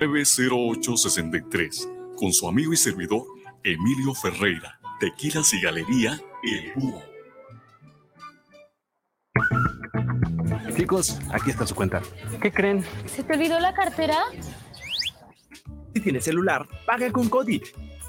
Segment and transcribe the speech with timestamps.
[0.00, 3.24] 90863 con su amigo y servidor
[3.62, 7.02] Emilio Ferreira, Tequilas y Galería El Búho.
[10.74, 12.00] Chicos, aquí está su cuenta.
[12.40, 12.82] ¿Qué creen?
[13.04, 14.16] ¿Se te olvidó la cartera?
[15.94, 17.60] Si tienes celular, paga con Cody.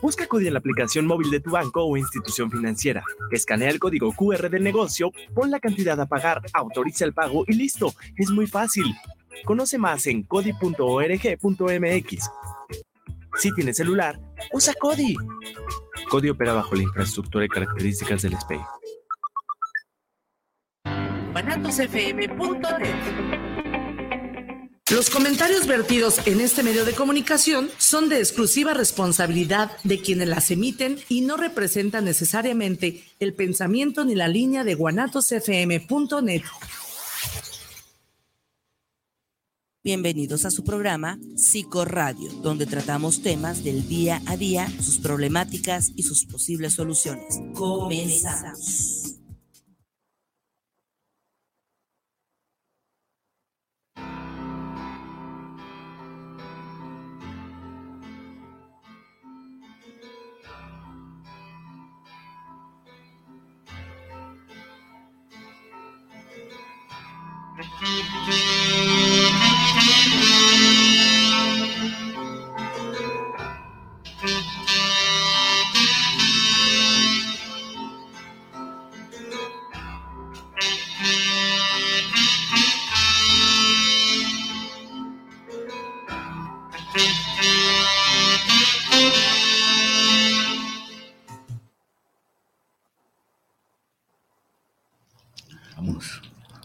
[0.01, 3.03] Busca Cody en la aplicación móvil de tu banco o institución financiera.
[3.31, 7.53] Escanea el código QR del negocio, pon la cantidad a pagar, autoriza el pago y
[7.53, 7.93] listo.
[8.15, 8.85] Es muy fácil.
[9.45, 10.69] Conoce más en cody.org.mx.
[13.37, 14.19] Si tienes celular,
[14.51, 15.15] usa Cody.
[16.09, 18.59] Cody opera bajo la infraestructura y características del SPEI.
[24.91, 30.51] Los comentarios vertidos en este medio de comunicación son de exclusiva responsabilidad de quienes las
[30.51, 36.43] emiten y no representan necesariamente el pensamiento ni la línea de guanatosfm.net.
[39.83, 46.03] Bienvenidos a su programa Psicoradio, donde tratamos temas del día a día, sus problemáticas y
[46.03, 47.41] sus posibles soluciones.
[47.55, 49.01] Comenzamos.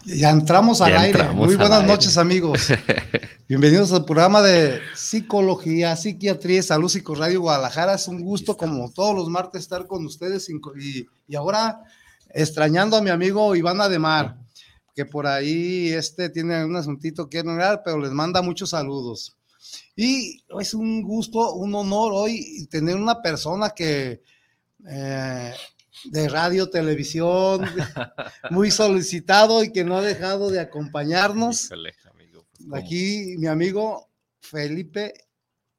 [0.05, 1.29] Ya entramos al aire.
[1.29, 2.69] Muy buenas noches, amigos.
[3.49, 7.95] Bienvenidos al programa de Psicología, Psiquiatría y Salud Radio Guadalajara.
[7.95, 11.81] Es un gusto, como todos los martes, estar con ustedes y, y ahora
[12.29, 14.37] extrañando a mi amigo Iván Ademar,
[14.95, 19.35] que por ahí este tiene un asuntito que hablar, pero les manda muchos saludos.
[19.95, 24.21] Y es un gusto, un honor hoy tener una persona que
[24.87, 25.53] eh,
[26.05, 27.65] de radio, televisión,
[28.49, 31.69] muy solicitado y que no ha dejado de acompañarnos.
[31.69, 34.09] Pues, Aquí mi amigo
[34.39, 35.13] Felipe.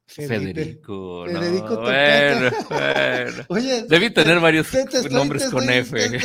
[0.05, 1.25] Federico.
[1.27, 3.45] Federico bueno, bueno.
[3.49, 4.67] Oye, Debí tener varios
[5.11, 6.19] nombres con F.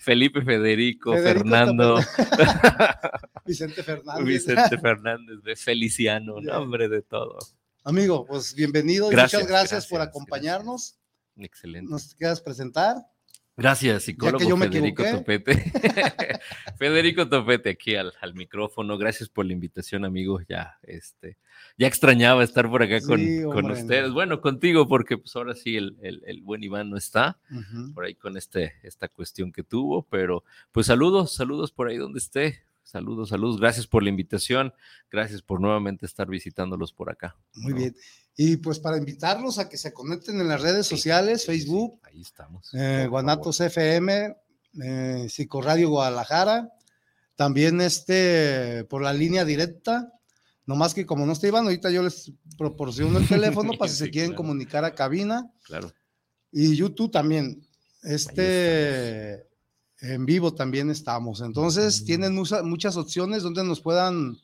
[0.00, 2.00] Felipe, Federico, Fernando.
[3.44, 4.24] Vicente Fernández.
[4.24, 7.38] Vicente Fernández, de Feliciano, nombre de todo.
[7.84, 9.10] Amigo, pues bienvenido.
[9.10, 10.96] muchas gracias, por acompañarnos.
[11.44, 11.90] Excelente.
[11.90, 12.96] ¿Nos quieras presentar?
[13.54, 15.54] Gracias, psicólogo Federico Topete.
[16.78, 18.96] Federico Topete aquí al, micrófono.
[18.96, 20.40] Gracias por la invitación, amigo.
[20.48, 21.36] Ya, este,
[21.76, 23.20] ya extrañaba estar por acá con,
[23.52, 24.10] con, ustedes.
[24.10, 27.38] Bueno, contigo, porque pues ahora sí el, el, buen Iván no está
[27.94, 32.20] por ahí con este, esta cuestión que tuvo, pero pues saludos, saludos por ahí donde
[32.20, 32.64] esté.
[32.82, 33.60] Saludos, saludos.
[33.60, 34.72] Gracias por la invitación.
[35.10, 37.36] Gracias por nuevamente estar visitándolos por acá.
[37.54, 37.94] Muy bien.
[38.36, 42.70] Y pues para invitarlos a que se conecten en las redes sociales, Facebook, ahí estamos.
[42.72, 44.36] Eh, Guanatos FM,
[44.82, 46.72] eh, Psicoradio Guadalajara,
[47.36, 50.12] también este por la línea directa.
[50.64, 54.10] Nomás que como no está Iván, ahorita yo les proporciono el teléfono para si se
[54.10, 55.50] quieren comunicar a cabina.
[55.64, 55.92] Claro.
[56.50, 57.66] Y YouTube también.
[58.02, 59.46] Este
[60.02, 61.40] en vivo también estamos.
[61.40, 64.36] Entonces, tienen muchas opciones donde nos puedan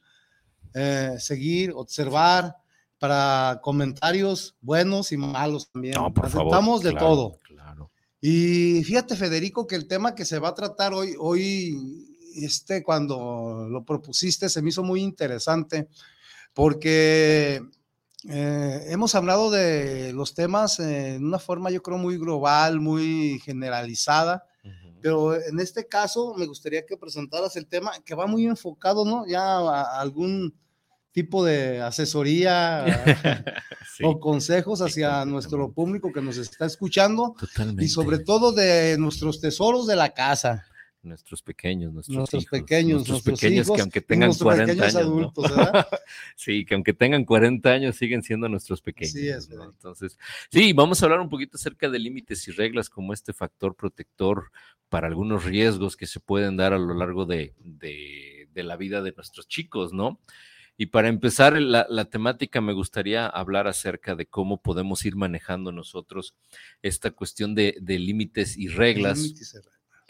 [0.73, 2.57] eh, seguir, observar,
[2.99, 5.95] para comentarios buenos y malos también.
[5.95, 7.39] No, por Aceptamos de todo.
[7.43, 7.91] Claro.
[8.21, 13.69] Y fíjate, Federico, que el tema que se va a tratar hoy, hoy, este, cuando
[13.71, 15.89] lo propusiste, se me hizo muy interesante,
[16.53, 17.63] porque
[18.29, 24.45] eh, hemos hablado de los temas en una forma, yo creo, muy global, muy generalizada.
[25.01, 29.25] Pero en este caso me gustaría que presentaras el tema que va muy enfocado, ¿no?
[29.29, 30.53] Ya a algún
[31.13, 32.85] tipo de asesoría
[34.03, 37.35] o consejos hacia nuestro público que nos está escuchando
[37.79, 40.65] y sobre todo de nuestros tesoros de la casa.
[41.01, 45.45] Nuestros pequeños, nuestros, nuestros pequeños, nuestros pequeños que aunque tengan 40 años, adultos,
[46.37, 49.13] sí, que aunque tengan 40 años siguen siendo nuestros pequeños.
[49.13, 50.19] Sí, es, Entonces,
[50.51, 54.51] sí, vamos a hablar un poquito acerca de límites y reglas como este factor protector
[54.89, 59.01] para algunos riesgos que se pueden dar a lo largo de, de, de la vida
[59.01, 60.19] de nuestros chicos, ¿no?
[60.81, 66.37] Y para empezar la, temática, me gustaría hablar acerca de cómo podemos ir manejando nosotros
[66.83, 69.19] esta cuestión de, límites y reglas.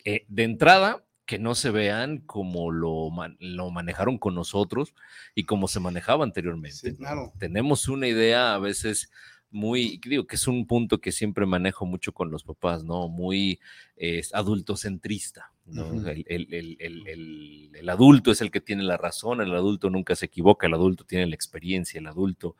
[0.05, 4.95] Eh, de entrada, que no se vean como lo, lo manejaron con nosotros
[5.35, 6.95] y como se manejaba anteriormente.
[7.39, 9.11] Tenemos una idea a veces
[9.51, 13.09] muy, digo que es un punto que siempre manejo mucho con los papás, ¿no?
[13.09, 13.61] Muy
[13.97, 16.07] eh, adultocentrista, ¿no?
[16.09, 20.75] el, el, adulto es el que tiene la razón, el adulto nunca se equivoca, el
[20.75, 22.57] adulto tiene la experiencia, el adulto,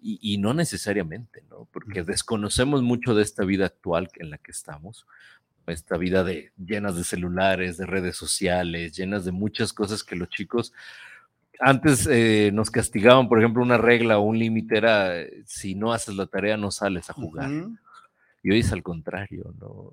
[0.00, 1.68] y, y no necesariamente, ¿no?
[1.72, 5.06] Porque desconocemos mucho de esta vida actual en la que estamos,
[5.66, 10.28] esta vida de llenas de celulares, de redes sociales, llenas de muchas cosas que los
[10.28, 10.72] chicos
[11.60, 15.12] antes eh, nos castigaban, por ejemplo, una regla o un límite era
[15.46, 17.50] si no haces la tarea no sales a jugar.
[18.44, 19.92] Y hoy es al contrario, ¿no?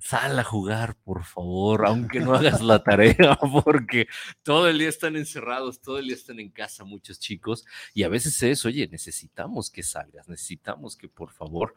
[0.00, 4.06] Sal a jugar, por favor, aunque no hagas la tarea, porque
[4.42, 8.08] todo el día están encerrados, todo el día están en casa muchos chicos, y a
[8.08, 11.74] veces es, oye, necesitamos que salgas, necesitamos que por favor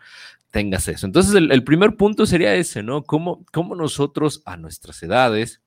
[0.52, 1.06] tengas eso.
[1.06, 3.04] Entonces, el, primer punto sería ese, ¿no?
[3.04, 5.65] ¿Cómo, cómo nosotros a nuestras edades,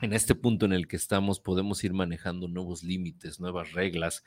[0.00, 4.24] en este punto en el que estamos podemos ir manejando nuevos límites, nuevas reglas,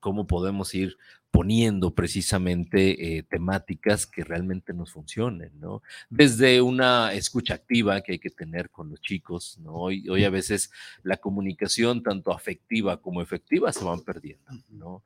[0.00, 0.98] cómo podemos ir
[1.30, 5.82] poniendo precisamente eh, temáticas que realmente nos funcionen, ¿no?
[6.10, 9.72] Desde una escucha activa que hay que tener con los chicos, ¿no?
[9.72, 10.70] Hoy, hoy a veces
[11.02, 15.02] la comunicación, tanto afectiva como efectiva, se van perdiendo, ¿no?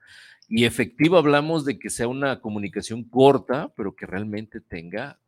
[0.49, 5.19] Y efectiva hablamos de que sea una comunicación corta, pero que realmente tenga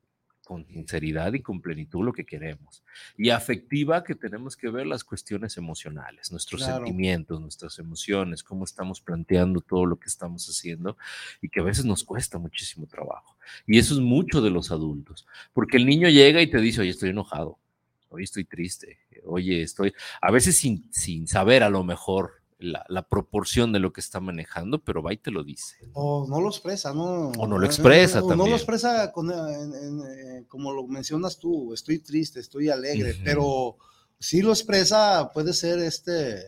[0.51, 2.83] con sinceridad y con plenitud lo que queremos.
[3.17, 9.01] Y afectiva que tenemos que ver las cuestiones emocionales, nuestros sentimientos, nuestras emociones, cómo estamos
[9.01, 10.97] planteando todo lo que estamos haciendo
[11.41, 13.37] y que a veces nos cuesta muchísimo trabajo.
[13.65, 16.91] Y eso es mucho de los adultos, porque el niño llega y te dice, oye,
[16.91, 17.61] estoy enojado,
[18.09, 23.73] hoy estoy triste, oye, estoy, a veces sin, sin saber a lo mejor la, proporción
[23.73, 25.77] de lo que está manejando, pero va y te lo dice.
[25.93, 27.31] O no lo expresa, ¿no?
[27.31, 28.39] O no lo expresa también.
[28.39, 33.77] No lo expresa eh, como lo mencionas tú, estoy triste, estoy alegre, pero
[34.19, 36.43] si lo expresa, puede ser este,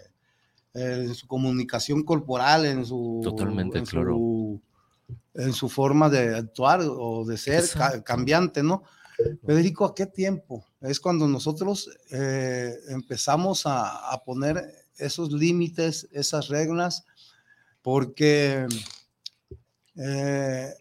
[0.75, 3.21] en su comunicación corporal, en su...
[3.23, 4.19] Totalmente, claro.
[5.35, 7.65] en su forma de actuar o de ser
[8.05, 8.83] cambiante, ¿no?
[9.47, 10.65] Federico, ¿a qué tiempo?
[10.81, 17.05] Es cuando nosotros eh, empezamos a, a poner esos límites, esas reglas,
[17.83, 18.67] porque
[19.97, 20.73] eh,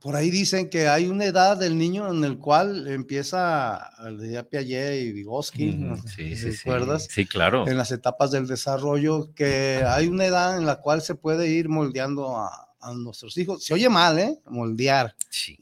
[0.00, 5.02] por ahí dicen que hay una edad del niño en el cual empieza, de Piaget
[5.02, 5.80] y Vygotsky,
[6.14, 7.06] sí, sí, ¿recuerdas?
[7.08, 7.68] Sí, claro.
[7.68, 11.68] En las etapas del desarrollo, que hay una edad en la cual se puede ir
[11.68, 13.62] moldeando a, nuestros hijos.
[13.62, 14.40] Se oye mal, ¿eh?
[14.46, 15.14] Moldear.
[15.30, 15.56] Sí,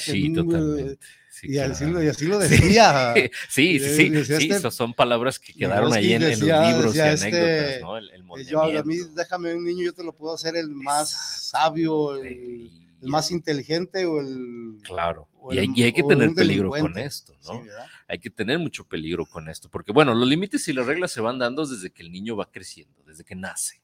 [0.00, 0.98] sí totalmente
[1.42, 3.14] y, así lo, y, así lo, decía.
[3.48, 7.80] sí, sí, sí, este son palabras que quedaron ahí en, los libros y este, anécdotas,
[7.82, 7.98] ¿no?
[7.98, 11.10] El, el yo, a mí, déjame un niño, yo te lo puedo hacer el más
[11.50, 12.70] sabio, el,
[13.02, 14.78] más inteligente o el...
[14.84, 17.62] Claro, y, hay, y, hay, que tener peligro con esto, ¿no?
[18.06, 21.20] hay que tener mucho peligro con esto, porque bueno, los límites y las reglas se
[21.20, 23.82] van dando desde que el niño va creciendo, desde que nace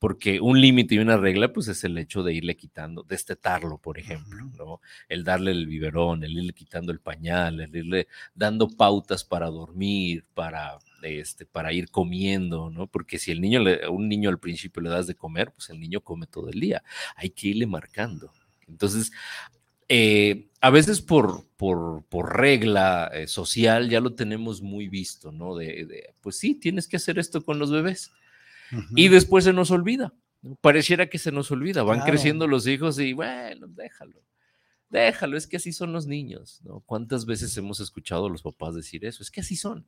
[0.00, 3.98] porque un límite y una regla, pues es el hecho de irle quitando, destetarlo, por
[3.98, 4.80] ejemplo, ¿no?
[5.10, 10.24] El darle el biberón, el irle quitando el pañal, el irle dando pautas para dormir,
[10.32, 12.86] para, este, para ir comiendo, ¿no?
[12.86, 15.78] Porque si el niño, a un niño al principio le das de comer, pues el
[15.78, 16.82] niño come todo el día.
[17.14, 18.32] Hay que irle marcando.
[18.66, 19.12] Entonces,
[19.88, 25.56] eh, a veces por, por, por regla eh, social ya lo tenemos muy visto, ¿no?
[25.56, 28.12] de, pues sí, tienes que hacer esto con los bebés
[28.94, 30.14] y después se nos olvida.
[30.60, 34.22] Pareciera que se nos olvida, van creciendo los hijos y bueno, déjalo,
[34.88, 36.80] déjalo, es que así son los niños, ¿no?
[36.80, 39.22] ¿Cuántas veces hemos escuchado a los papás decir eso?
[39.22, 39.86] Es que así son.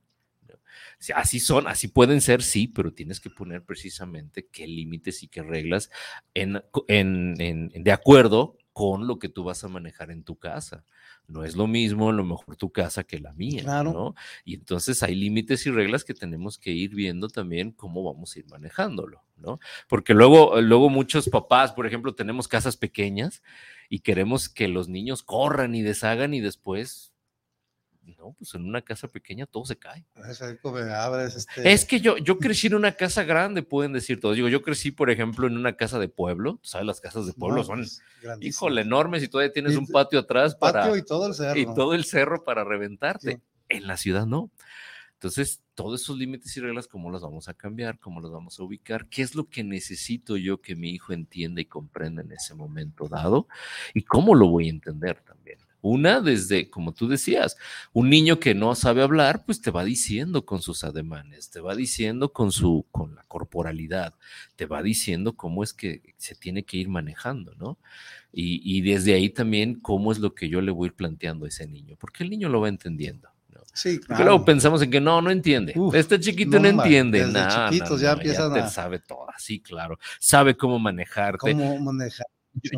[1.15, 5.43] así son, así pueden ser, sí, pero tienes que poner precisamente qué límites y qué
[5.43, 5.91] reglas
[6.35, 10.85] en, en, de acuerdo con lo que tú vas a manejar en tu casa.
[11.29, 14.15] No es lo mismo, a lo mejor tu casa que la mía, ¿no?
[14.45, 18.39] Y entonces hay límites y reglas que tenemos que ir viendo también cómo vamos a
[18.39, 19.61] ir manejándolo, ¿no?
[19.89, 23.43] Porque luego, luego muchos papás, por ejemplo, tenemos casas pequeñas
[23.89, 27.12] y queremos que los niños corran y deshagan y después
[28.23, 30.05] no, pues en una casa pequeña todo se cae.
[31.57, 34.37] Este es que yo, yo crecí en una casa grande, pueden decir todos.
[34.37, 36.61] Digo, yo crecí, por ejemplo, en una casa de pueblo.
[36.63, 36.87] ¿Sabes?
[36.87, 38.01] Las casas de pueblo son, pues,
[38.41, 40.97] híjole, enormes y todavía tienes un patio atrás para.
[40.97, 41.59] y todo el cerro.
[41.59, 43.41] Y todo el cerro para reventarte.
[43.69, 44.51] En la ciudad no.
[45.15, 47.99] Entonces, todos esos límites y reglas, ¿cómo los vamos a cambiar?
[47.99, 49.09] ¿Cómo los vamos a ubicar?
[49.09, 53.09] ¿Qué es lo que necesito yo que mi hijo entienda y comprenda en ese momento
[53.09, 53.49] dado?
[53.95, 55.59] ¿Y cómo lo voy a entender también?
[55.83, 57.57] Una desde, como tú decías,
[57.93, 61.75] un niño que no sabe hablar, pues te va diciendo con sus ademanes, te va
[61.75, 64.15] diciendo con su, con la corporalidad,
[64.55, 67.79] te va diciendo cómo es que se tiene que ir manejando, ¿no?
[68.35, 71.97] Y, desde ahí también cómo es lo que yo le voy planteando a ese niño,
[71.99, 73.29] porque el niño lo va entendiendo.
[73.75, 74.07] Sí, claro.
[74.07, 75.75] Porque luego pensamos en que no, no entiende.
[75.95, 77.27] este chiquito no, entiende.
[77.27, 77.71] nada.
[77.71, 78.69] chiquitos ya empiezan a...
[78.69, 79.99] Sabe todo, sí, claro.
[80.21, 81.53] Sabe cómo manejarte.
[81.53, 82.27] Cómo manejar.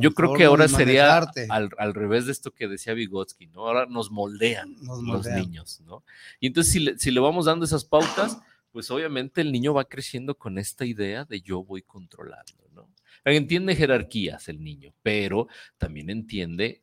[0.00, 3.66] Yo, creo que ahora sería al, al, revés de esto que decía Vygotsky, ¿no?
[3.66, 6.04] Ahora nos moldean, los niños, ¿no?
[6.38, 8.38] Y entonces si le, si le vamos dando esas pautas,
[8.70, 12.88] pues obviamente el niño va creciendo con esta idea de yo voy controlando, ¿no?
[13.24, 16.82] Entiende jerarquías el niño, pero también entiende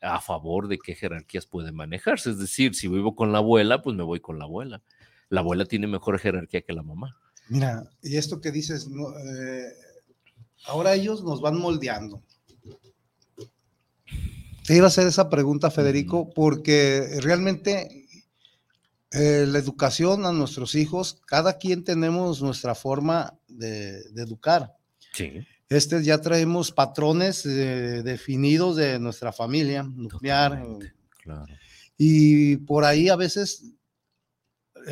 [0.00, 2.30] a favor de qué jerarquías puede manejarse.
[2.30, 4.82] Es decir, si vivo con la abuela, pues me voy con la abuela.
[5.28, 7.16] La abuela tiene mejor jerarquía que la mamá.
[7.48, 9.72] Mira, y esto que dices, eh,
[10.66, 12.22] ahora ellos nos van moldeando.
[14.66, 18.06] Te iba a hacer esa pregunta, Federico, porque realmente
[19.12, 24.74] eh, la educación a nuestros hijos, cada quien tenemos nuestra forma de, educar.
[25.12, 25.32] Sí.
[25.68, 30.64] Este ya traemos patrones eh, definidos de nuestra familia nuclear.
[31.22, 31.46] Claro.
[31.96, 33.73] Y por ahí a veces,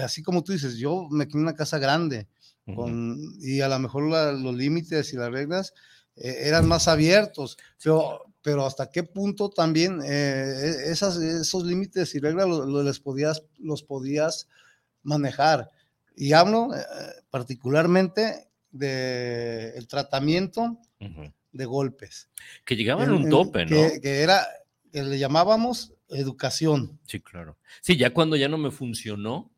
[0.00, 2.28] así como tú dices, yo me quedé en una casa grande
[3.40, 5.74] y a lo mejor los límites y las reglas
[6.16, 12.14] eh, eran más abiertos, pero, pero hasta qué punto también eh, e, esas, esos límites
[12.14, 14.48] y reglas los, les podías, los podías
[15.02, 15.70] manejar.
[16.14, 16.80] Y hablo eh,
[17.30, 20.78] particularmente del el tratamiento
[21.50, 22.28] de golpes.
[22.64, 23.76] Que llegaban a un tope, ¿no?
[24.00, 24.46] Que, era,
[24.92, 27.00] que le llamábamos educación.
[27.06, 27.58] Sí, claro.
[27.80, 29.51] Sí, ya cuando ya no me funcionó,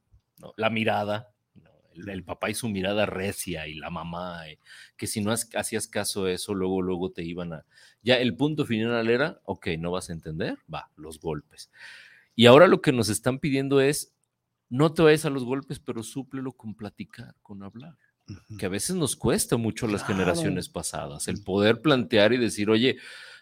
[0.56, 1.34] la mirada,
[1.94, 4.58] el, papá y su mirada recia y la mamá, eh,
[4.96, 7.64] que si no hacías caso a eso, luego, luego te iban a...
[8.02, 11.70] Ya el punto final era, ok, no vas a entender, va, los golpes.
[12.34, 14.14] Y ahora lo que nos están pidiendo es,
[14.68, 17.96] no te vayas a los golpes, pero súplelo con platicar, con hablar.
[18.58, 22.96] Que a veces nos cuesta mucho las generaciones pasadas, el poder plantear y decir, oye,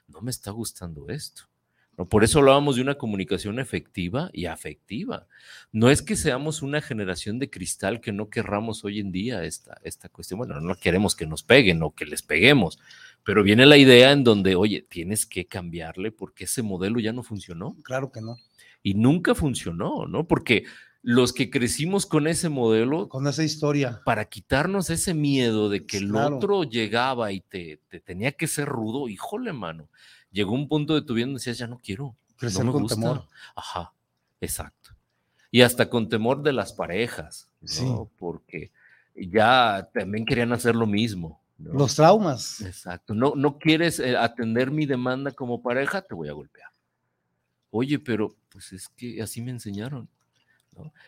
[0.09, 1.52] no me está gustando esto
[1.97, 5.27] por eso hablábamos de una comunicación efectiva y afectiva.
[5.73, 9.79] No es que seamos una generación de cristal que no querramos hoy en día esta,
[9.85, 10.39] esta cuestión.
[10.39, 12.79] Bueno, no queremos que nos peguen o que les peguemos,
[13.25, 17.23] pero viene la idea en donde, oye, tienes que cambiarle porque ese modelo ya no
[17.23, 17.77] funcionó.
[17.83, 18.39] Claro que no.
[18.83, 20.27] Y nunca funcionó, ¿no?
[20.27, 20.65] Porque
[21.03, 23.09] los que crecimos con ese modelo.
[23.09, 24.01] Con esa historia.
[24.05, 28.67] Para quitarnos ese miedo de que el otro llegaba y te, te tenía que ser
[28.67, 29.91] rudo, híjole, mano
[30.33, 32.17] llegó un punto de tu vida donde decías, ya no quiero.
[32.37, 33.29] Crecer no me con temor.
[33.55, 33.93] Ajá,
[34.41, 34.91] exacto.
[35.51, 38.11] Y hasta con temor de las parejas, ¿no?
[38.19, 38.73] Porque
[39.15, 41.41] ya también querían hacer lo mismo.
[41.59, 42.61] Los traumas.
[42.63, 43.15] Exacto.
[43.15, 46.71] No, no quieres eh, atender mi demanda como pareja, te voy a golpear.
[47.71, 50.09] Oye, pero pues es que así me enseñaron.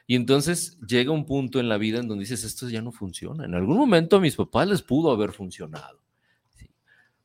[0.07, 3.47] Y entonces llega un punto en la vida en donde dices, esto ya no funciona.
[3.47, 6.03] En algún momento a mis papás les pudo haber funcionado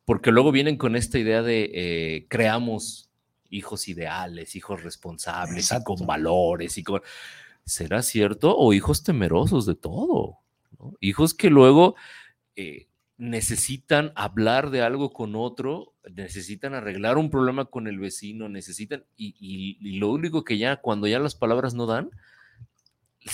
[0.10, 3.12] porque luego vienen con esta idea de eh, creamos
[3.52, 7.02] hijos ideales, hijos responsables y con valores y con...
[7.64, 8.58] ¿Será cierto?
[8.58, 10.40] O hijos temerosos de todo,
[11.00, 11.94] hijos que luego
[12.56, 12.88] eh,
[13.18, 20.00] necesitan hablar de algo con otro, necesitan arreglar un problema con el vecino, necesitan, y
[20.00, 22.10] lo único que ya, cuando ya las palabras no dan,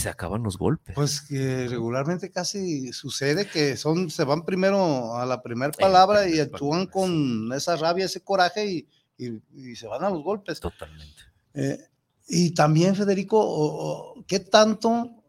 [0.02, 0.96] se acaban los golpes.
[0.96, 6.40] Pues que regularmente casi sucede que son, se van primero a la primera palabra y
[6.40, 8.88] actúan con esa rabia, ese coraje
[9.18, 10.60] y, se van a los golpes.
[10.60, 11.24] Totalmente.
[11.54, 11.80] Eh,
[12.28, 15.24] y también, Federico, ¿qué tanto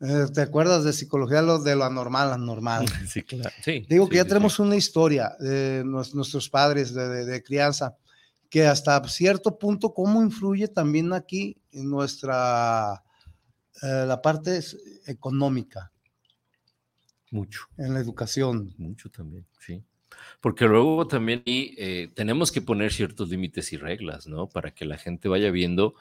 [0.00, 2.86] eh, te acuerdas de psicología de lo anormal, anormal?
[3.08, 3.54] Sí, claro.
[3.62, 7.96] Sí, Digo que ya tenemos una historia de nuestros padres de, de crianza
[8.48, 13.02] que hasta cierto punto, ¿cómo influye también aquí en nuestra
[13.82, 14.60] eh, la parte
[15.06, 15.92] económica.
[17.30, 17.66] Mucho.
[17.78, 18.74] En la educación.
[18.76, 19.82] Mucho también, sí.
[20.40, 24.48] Porque luego también eh, tenemos que poner ciertos límites y reglas, ¿no?
[24.48, 25.94] Para que la gente vaya viendo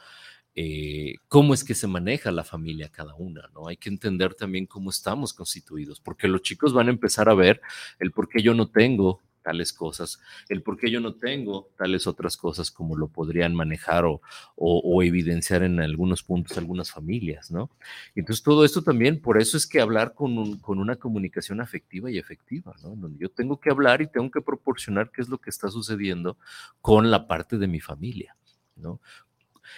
[0.56, 3.68] eh, cómo es que se maneja la familia cada una, ¿no?
[3.68, 7.62] Hay que entender también cómo estamos constituidos, porque los chicos van a empezar a ver
[8.00, 12.06] el por qué yo no tengo tales cosas, el por qué yo no tengo tales
[12.06, 14.22] otras cosas como lo podrían manejar o,
[14.56, 17.72] o, evidenciar en algunos puntos algunas familias, ¿no?
[18.14, 22.20] Entonces todo esto también, por eso es que hablar con, con una comunicación afectiva y
[22.20, 22.90] efectiva, ¿no?
[22.96, 26.38] Donde yo tengo que hablar y tengo que proporcionar qué es lo que está sucediendo
[26.80, 28.36] con la parte de mi familia,
[28.76, 29.00] ¿no?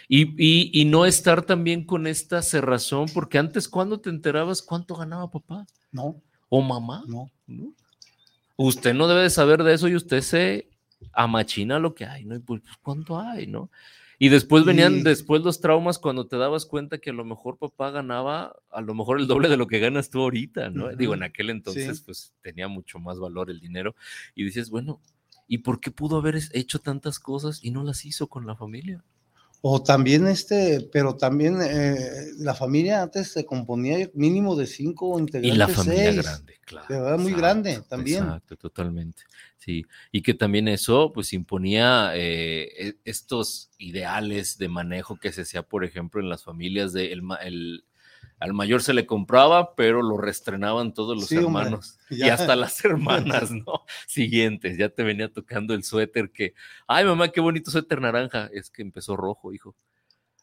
[0.09, 4.95] Y, y, y, no estar también con esta cerrazón, porque antes, cuando te enterabas cuánto
[4.95, 5.65] ganaba papá?
[5.93, 6.21] No.
[6.49, 7.05] ¿O mamá?
[7.07, 7.31] No.
[7.47, 7.73] ¿No?
[8.67, 10.69] Usted no debe de saber de eso y usted se
[11.13, 12.35] amachina lo que hay, ¿no?
[12.35, 13.69] Y pues, pues, ¿cuánto hay, no?
[14.19, 17.89] Y después venían después los traumas cuando te dabas cuenta que a lo mejor papá
[17.89, 20.89] ganaba a lo mejor el doble de lo que ganas tú ahorita, ¿no?
[20.89, 23.95] Digo, en aquel entonces pues tenía mucho más valor el dinero
[24.35, 25.01] y dices, bueno,
[25.47, 29.03] ¿y por qué pudo haber hecho tantas cosas y no las hizo con la familia?
[29.63, 35.53] O también este, pero también eh, la familia antes se componía mínimo de cinco integrantes.
[35.53, 36.87] Y la familia grande, claro.
[36.89, 38.23] De verdad, muy grande también.
[38.23, 39.21] Exacto, totalmente.
[39.59, 45.43] Sí, y que también eso pues imponía eh, e, estos ideales de manejo que se
[45.43, 47.83] hacía, por ejemplo, en las familias de el,
[48.41, 53.51] al mayor se le compraba, pero lo restrenaban todos los hermanos y hasta las hermanas,
[53.51, 53.85] ¿no?
[54.07, 56.55] Siguientes, ya te venía tocando el suéter que,
[56.87, 59.75] ay mamá, qué bonito suéter naranja, es que empezó rojo, hijo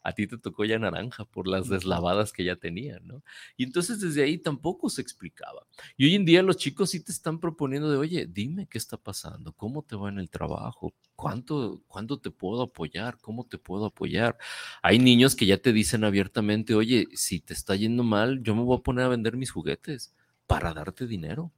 [0.01, 3.23] a ti te tocó ya naranja por las deslavadas que ya tenían, ¿no?
[3.57, 5.67] Y entonces desde ahí tampoco se explicaba.
[5.97, 8.97] Y hoy en día los chicos sí te están proponiendo de, oye, dime qué está
[8.97, 13.85] pasando, cómo te va en el trabajo, cuánto, cuándo te puedo apoyar, cómo te puedo
[13.85, 14.37] apoyar.
[14.81, 18.63] Hay niños que ya te dicen abiertamente, oye, si te está yendo mal, yo me
[18.63, 20.13] voy a poner a vender mis juguetes
[20.47, 21.51] para darte dinero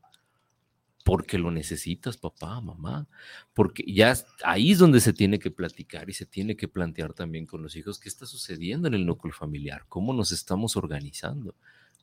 [1.04, 3.08] porque lo necesitas, papá, mamá,
[3.54, 7.46] porque ya ahí es donde se tiene que platicar y se tiene que plantear también
[7.46, 11.56] con los hijos qué está sucediendo en el núcleo familiar, cómo nos estamos organizando,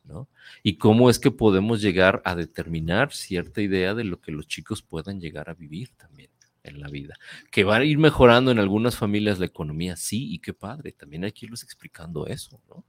[0.05, 0.29] ¿no?
[0.63, 4.83] Y cómo es que podemos llegar a determinar cierta idea de lo que los chicos
[4.83, 6.31] puedan llegar a vivir también
[6.63, 7.15] en la vida.
[7.51, 11.25] Que va a ir mejorando en algunas familias la economía, sí, y qué padre, también
[11.25, 12.85] hay que irles explicando eso, ¿no?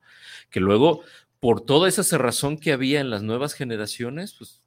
[0.50, 1.02] Que luego,
[1.40, 4.62] por toda esa cerrazón que había en las nuevas generaciones, pues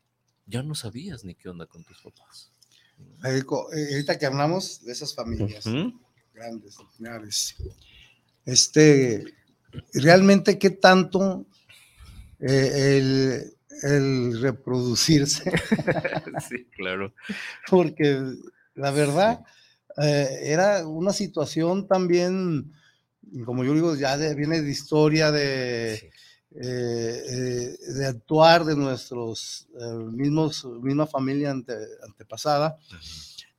[0.46, 2.52] ya no sabías ni qué onda con tus papás.
[3.24, 5.64] Eh, ahorita que hablamos de esas familias
[6.34, 7.56] grandes, nucleares,
[8.44, 9.24] este,
[9.94, 11.46] realmente qué tanto
[12.40, 13.44] eh,
[13.82, 15.50] el, reproducirse.
[16.48, 17.14] sí, claro.
[17.70, 18.20] Porque
[18.74, 19.44] la verdad
[20.02, 22.72] eh, era una situación también,
[23.44, 26.10] como yo digo, ya viene de historia de...
[26.54, 32.76] Eh, eh, de actuar de nuestros eh, mismos, misma familia antepasada,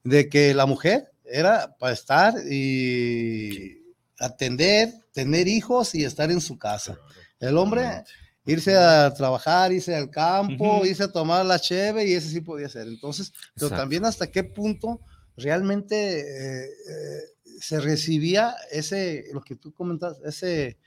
[0.03, 3.81] de que la mujer era para estar y
[4.19, 6.99] atender, tener hijos y estar en su casa.
[7.39, 8.03] El hombre
[8.45, 12.69] irse a trabajar, irse al campo, irse a tomar la cheve y ese sí podía
[12.69, 12.87] ser.
[12.87, 15.01] Entonces, pero también hasta qué punto
[15.35, 16.69] realmente
[17.59, 20.77] se recibía ese, lo que tú comentas, ese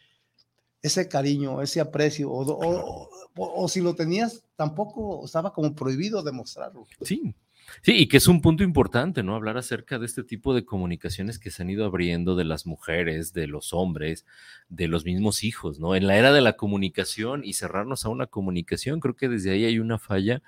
[0.86, 6.86] ese cariño, ese aprecio, o, si lo tenías, tampoco estaba como prohibido demostrarlo.
[7.02, 7.34] Sí,
[7.82, 9.34] Sí, y que es un punto importante, ¿no?
[9.34, 13.32] Hablar acerca de este tipo de comunicaciones que se han ido abriendo de las mujeres,
[13.32, 14.24] de los hombres,
[14.68, 15.94] de los mismos hijos, ¿no?
[15.94, 19.64] En la era de la comunicación y cerrarnos a una comunicación, creo que desde ahí
[19.64, 20.42] hay una falla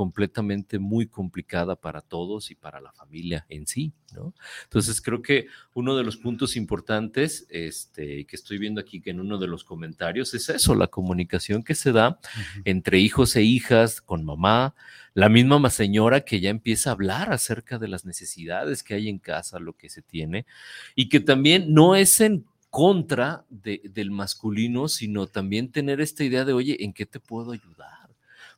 [0.00, 4.32] completamente muy complicada para todos y para la familia en sí, ¿no?
[4.64, 9.20] Entonces creo que uno de los puntos importantes, este, que estoy viendo aquí que en
[9.20, 12.18] uno de los comentarios es eso, la comunicación que se da
[12.64, 14.74] entre hijos e hijas, con mamá,
[15.12, 19.18] la misma señora que ya empieza a hablar acerca de las necesidades que hay en
[19.18, 20.46] casa, lo que se tiene,
[20.94, 26.54] y que también no es en contra del masculino, sino también tener esta idea de,
[26.54, 27.99] oye, ¿en qué te puedo ayudar?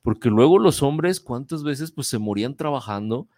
[0.03, 3.29] Porque luego los hombres, ¿cuántas veces pues se morían trabajando?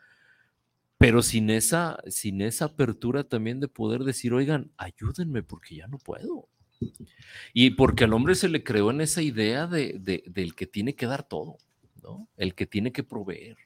[0.96, 5.98] Pero sin esa, sin esa apertura también de poder decir, oigan, ayúdenme porque ya no
[5.98, 6.48] puedo.
[7.52, 11.06] Y porque al hombre se le creó en esa idea de, del que tiene que
[11.06, 11.58] dar todo,
[12.02, 12.28] ¿no?
[12.36, 13.56] El que tiene que proveer.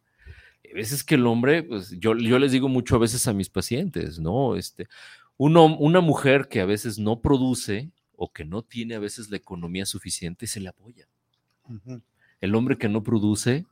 [0.71, 3.49] A veces que el hombre, pues yo, yo les digo mucho a veces a mis
[3.49, 4.57] pacientes, ¿no?
[4.57, 4.89] Este,
[5.37, 9.87] una mujer que a veces no produce o que no tiene a veces la economía
[9.87, 11.09] suficiente, se le apoya
[12.41, 13.67] el hombre que no produce,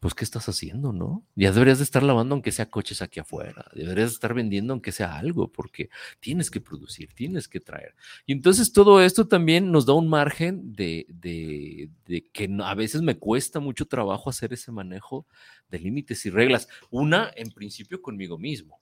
[0.00, 1.24] pues ¿qué estás haciendo, no?
[1.34, 4.92] Ya deberías de estar lavando aunque sea coches aquí afuera, deberías de estar vendiendo aunque
[4.92, 5.90] sea algo, porque
[6.20, 7.94] tienes que producir, tienes que traer.
[8.24, 13.02] Y entonces todo esto también nos da un margen de, de, de que a veces
[13.02, 15.26] me cuesta mucho trabajo hacer ese manejo
[15.68, 16.68] de límites y reglas.
[16.90, 18.80] Una, en principio, conmigo mismo.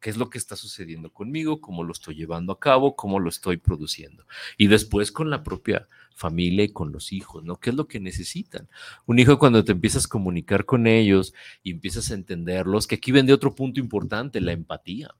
[0.00, 1.60] ¿Qué es lo que está sucediendo conmigo?
[1.60, 2.96] ¿Cómo lo estoy llevando a cabo?
[2.96, 4.26] ¿Cómo lo estoy produciendo?
[4.56, 7.58] Y después con la propia familia y con los hijos, ¿no?
[7.58, 8.68] ¿Qué es lo que necesitan?
[9.06, 13.12] Un hijo cuando te empiezas a comunicar con ellos y empiezas a entenderlos, que aquí
[13.12, 15.14] vende otro punto importante, la empatía.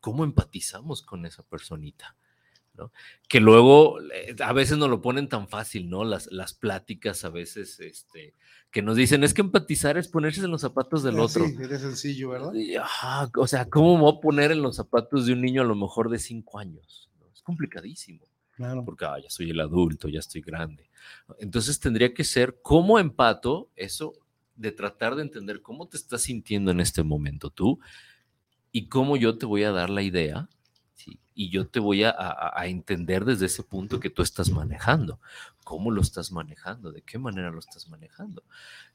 [0.00, 2.16] ¿Cómo empatizamos con esa personita?
[3.28, 6.04] Que luego eh, a veces no lo ponen tan fácil, ¿no?
[6.04, 8.34] Las, las pláticas a veces, este,
[8.70, 11.46] que nos dicen, es que empatizar es ponerse en los zapatos del otro.
[11.46, 12.52] Sí, es sencillo, ¿verdad?
[13.36, 15.74] o sea, ¿cómo me voy a poner en los zapatos de un niño a lo
[15.74, 17.10] mejor de cinco años?
[17.32, 18.26] Es complicadísimo.
[18.52, 18.84] Claro.
[18.84, 20.90] Porque ah, ya soy el adulto, ya estoy grande.
[21.38, 24.14] Entonces tendría que ser cómo empato eso
[24.56, 27.80] de tratar de entender cómo te estás sintiendo en este momento tú
[28.70, 30.48] y cómo yo te voy a dar la idea
[31.34, 32.14] y yo te voy a,
[32.64, 35.20] entender desde ese punto que tú estás manejando.
[35.64, 36.92] ¿Cómo lo estás manejando?
[36.92, 38.42] ¿De qué manera lo estás manejando?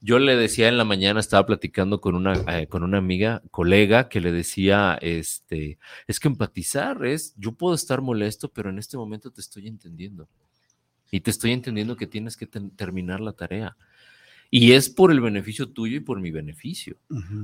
[0.01, 4.09] Yo le decía en la mañana, estaba platicando con una, eh, con una amiga, colega,
[4.09, 8.97] que le decía, este, es que empatizar es, yo puedo estar molesto, pero en este
[8.97, 10.27] momento te estoy entendiendo.
[11.09, 13.77] Y te estoy entendiendo que tienes que terminar la tarea.
[14.49, 16.97] Y es por el beneficio tuyo y por mi beneficio.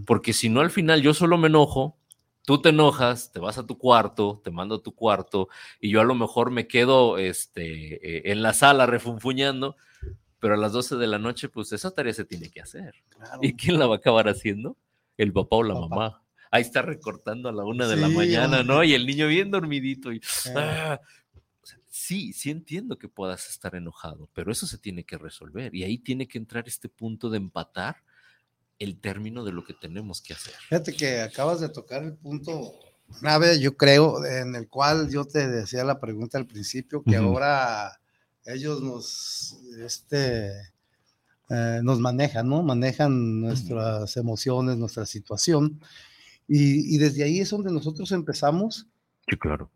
[0.06, 1.98] Porque si no, al final yo solo me enojo,
[2.44, 6.02] tú te enojas, te vas a tu cuarto, te mando a tu cuarto y yo
[6.02, 9.76] a lo mejor me quedo este, eh, en la sala refunfuñando,
[10.40, 12.96] pero a las 12 de la noche, pues esa tarea se tiene que hacer.
[13.42, 14.78] ¿Y quién la va a acabar haciendo?
[15.18, 16.22] El papá o la mamá.
[16.52, 18.84] Ahí está recortando a la una de la mañana, ¿no?
[18.84, 20.12] Y el niño bien dormidito.
[20.12, 20.22] Y,
[20.56, 21.00] ah,
[21.88, 25.74] sí, sí entiendo que puedas estar enojado, pero eso se tiene que resolver.
[25.74, 28.04] Y ahí tiene que entrar este punto de empatar
[28.84, 30.54] el término de lo que tenemos que hacer.
[30.70, 32.74] Fíjate que acabas de tocar el punto
[33.22, 38.00] grave, yo creo, en el cual yo te decía la pregunta al principio, que ahora
[38.46, 40.52] ellos nos, este,
[41.50, 42.64] eh, nos manejan, ¿no?
[42.64, 45.80] Manejan nuestras emociones, nuestra situación.
[46.48, 48.88] Y, desde ahí es donde nosotros empezamos.
[49.30, 49.72] Sí, claro.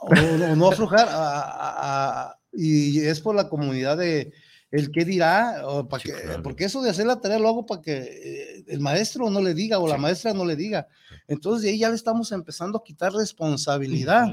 [0.00, 0.14] o,
[0.56, 4.32] no aflojar, y es por la comunidad de,
[4.70, 6.12] el qué dirá, o para que,
[6.44, 9.52] porque eso de hacer la tarea lo hago para que eh, el maestro no le
[9.52, 10.86] diga o la maestra no le diga.
[11.26, 14.28] Entonces de ahí ya le estamos empezando a quitar responsabilidad.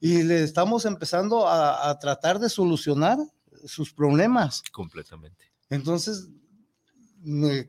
[0.00, 3.18] Y le estamos empezando a, tratar de solucionar
[3.64, 4.62] sus problemas.
[4.72, 5.44] Completamente.
[5.70, 6.28] Entonces,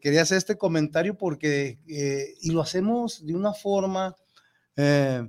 [0.02, 4.16] quería hacer este comentario porque, eh, y lo hacemos de una forma
[4.76, 5.28] eh,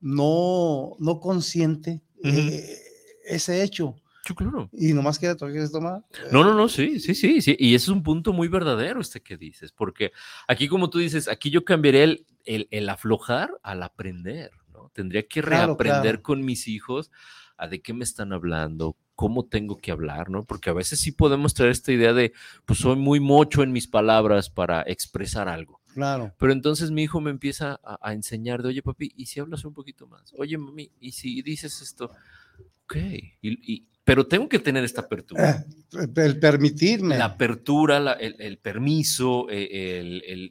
[0.00, 2.02] no, no consciente,
[3.24, 3.96] ese hecho
[4.34, 4.68] claro.
[4.72, 6.04] Y nomás queda quieres tomar.
[6.32, 7.56] No, no, no, sí, sí, sí, sí.
[7.58, 10.12] Y ese es un punto muy verdadero este que dices, porque
[10.48, 14.90] aquí, como tú dices, aquí yo cambiaría el, el, aflojar al aprender, ¿no?
[14.94, 17.10] Tendría que reaprender con mis hijos
[17.56, 20.44] a de qué me están hablando, cómo tengo que hablar, ¿no?
[20.44, 22.32] Porque a veces sí podemos traer esta idea de,
[22.64, 25.80] pues soy muy mocho en mis palabras para expresar algo.
[25.94, 26.34] Claro.
[26.38, 29.72] Pero entonces mi hijo me empieza a, enseñar de, oye, papi, ¿y si hablas un
[29.72, 30.34] poquito más?
[30.36, 32.10] Oye, mami, ¿y si dices esto?
[32.84, 32.96] Ok.
[33.40, 35.66] y, pero tengo que tener esta apertura.
[35.92, 37.18] Eh, el permitirme.
[37.18, 39.98] La apertura, el, permiso, eh,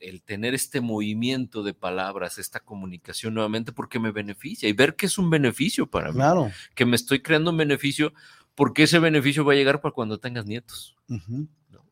[0.01, 5.05] el, tener este movimiento de palabras, esta comunicación nuevamente, porque me beneficia y ver que
[5.05, 6.15] es un beneficio para mí.
[6.15, 6.51] Claro.
[6.75, 8.13] Que me estoy creando un beneficio,
[8.55, 10.97] porque ese beneficio va a llegar para cuando tengas nietos.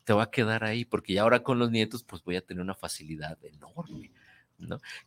[0.03, 2.61] Te va a quedar ahí, porque ya ahora con los nietos, pues voy a tener
[2.61, 4.11] una facilidad enorme.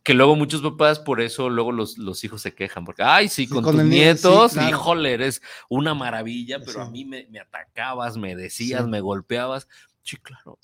[0.03, 3.47] Que luego muchos papás, por eso luego los, los hijos se quejan, porque, ay, sí,
[3.47, 8.87] con, tus nietos, híjole, eres una maravilla, pero a mí me, me, atacabas, me decías,
[8.87, 9.69] me golpeabas.
[10.03, 10.59] Sí, claro.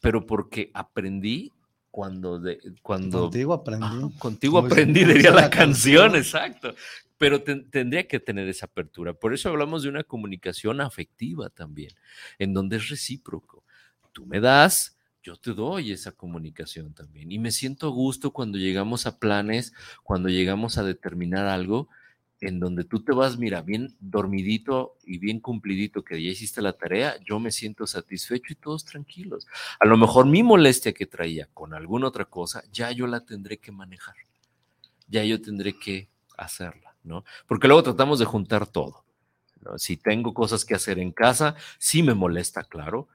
[0.00, 1.52] Pero porque aprendí
[1.90, 2.38] cuando...
[2.38, 4.18] De, cuando contigo aprendí.
[4.18, 6.74] contigo aprendí, diría la, canción, exacto.
[7.18, 9.12] Pero tendría que tener esa apertura.
[9.12, 11.92] Por eso hablamos de una comunicación afectiva también,
[12.38, 13.62] en donde es recíproco.
[14.12, 17.30] Tú me das, yo te doy esa comunicación también.
[17.30, 21.88] Y me siento a gusto cuando llegamos a planes, cuando llegamos a determinar algo
[22.40, 26.72] en donde tú te vas, mira, bien dormidito y bien cumplidito que ya hiciste la
[26.72, 29.46] tarea, yo me siento satisfecho y todos tranquilos.
[29.78, 33.58] A lo mejor mi molestia que traía con alguna otra cosa, ya yo la tendré
[33.58, 34.14] que manejar.
[35.08, 37.24] Ya yo tendré que hacerla, ¿no?
[37.46, 39.04] Porque luego tratamos de juntar todo.
[39.76, 43.08] Si tengo cosas que hacer en casa, sí me molesta, claro,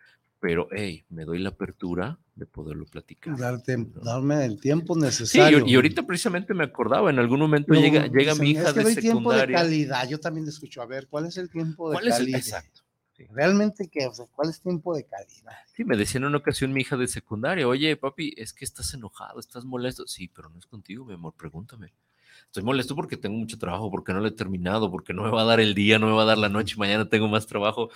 [0.45, 3.36] pero hey, me doy la apertura de poderlo platicar.
[3.36, 5.65] Darme el tiempo necesario.
[5.65, 8.84] Sí, y, ahorita precisamente me acordaba, en algún momento llega, llega mi hija es que
[8.84, 12.38] de tiempo de calidad, yo también escucho, a ver, ¿cuál es el tiempo de calidad?
[12.39, 12.81] exacto.
[13.31, 14.08] Realmente, ¿qué?
[14.36, 15.53] ¿cuál es tiempo de calidad?
[15.73, 18.93] Sí, me decía en una ocasión mi hija de secundaria, oye, papi, es que estás
[18.93, 20.05] enojado, estás molesto.
[20.05, 21.91] Sí, pero no es contigo, mi amor, pregúntame.
[22.45, 25.41] Estoy molesto porque tengo mucho trabajo, porque no lo he terminado, porque no me va
[25.41, 27.89] a dar el día, no me va a dar la noche, mañana tengo más trabajo.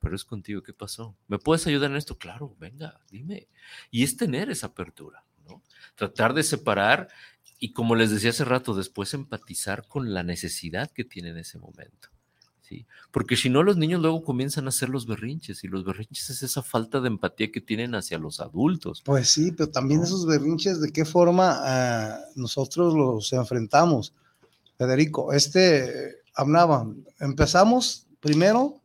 [0.00, 1.16] pero es contigo, ¿qué pasó?
[1.28, 2.18] ¿Me puedes ayudar en esto?
[2.18, 3.48] Claro, venga, dime.
[3.90, 5.62] Y es tener esa apertura, ¿no?
[5.94, 7.08] Tratar de separar
[7.58, 11.58] y como les decía hace rato, después empatizar con la necesidad que tiene en ese
[11.58, 12.08] momento.
[13.10, 16.42] Porque si no, los niños luego comienzan a hacer los berrinches y los berrinches es
[16.42, 19.02] esa falta de empatía que tienen hacia los adultos.
[19.04, 24.14] Pues sí, pero también esos berrinches, ¿de qué forma ah, nosotros los enfrentamos?
[24.78, 26.86] Federico, este hablaba,
[27.20, 28.80] empezamos primero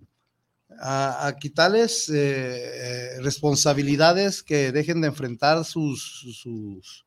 [0.80, 7.06] a, quitarles eh, eh, responsabilidades que dejen de enfrentar sus, sus,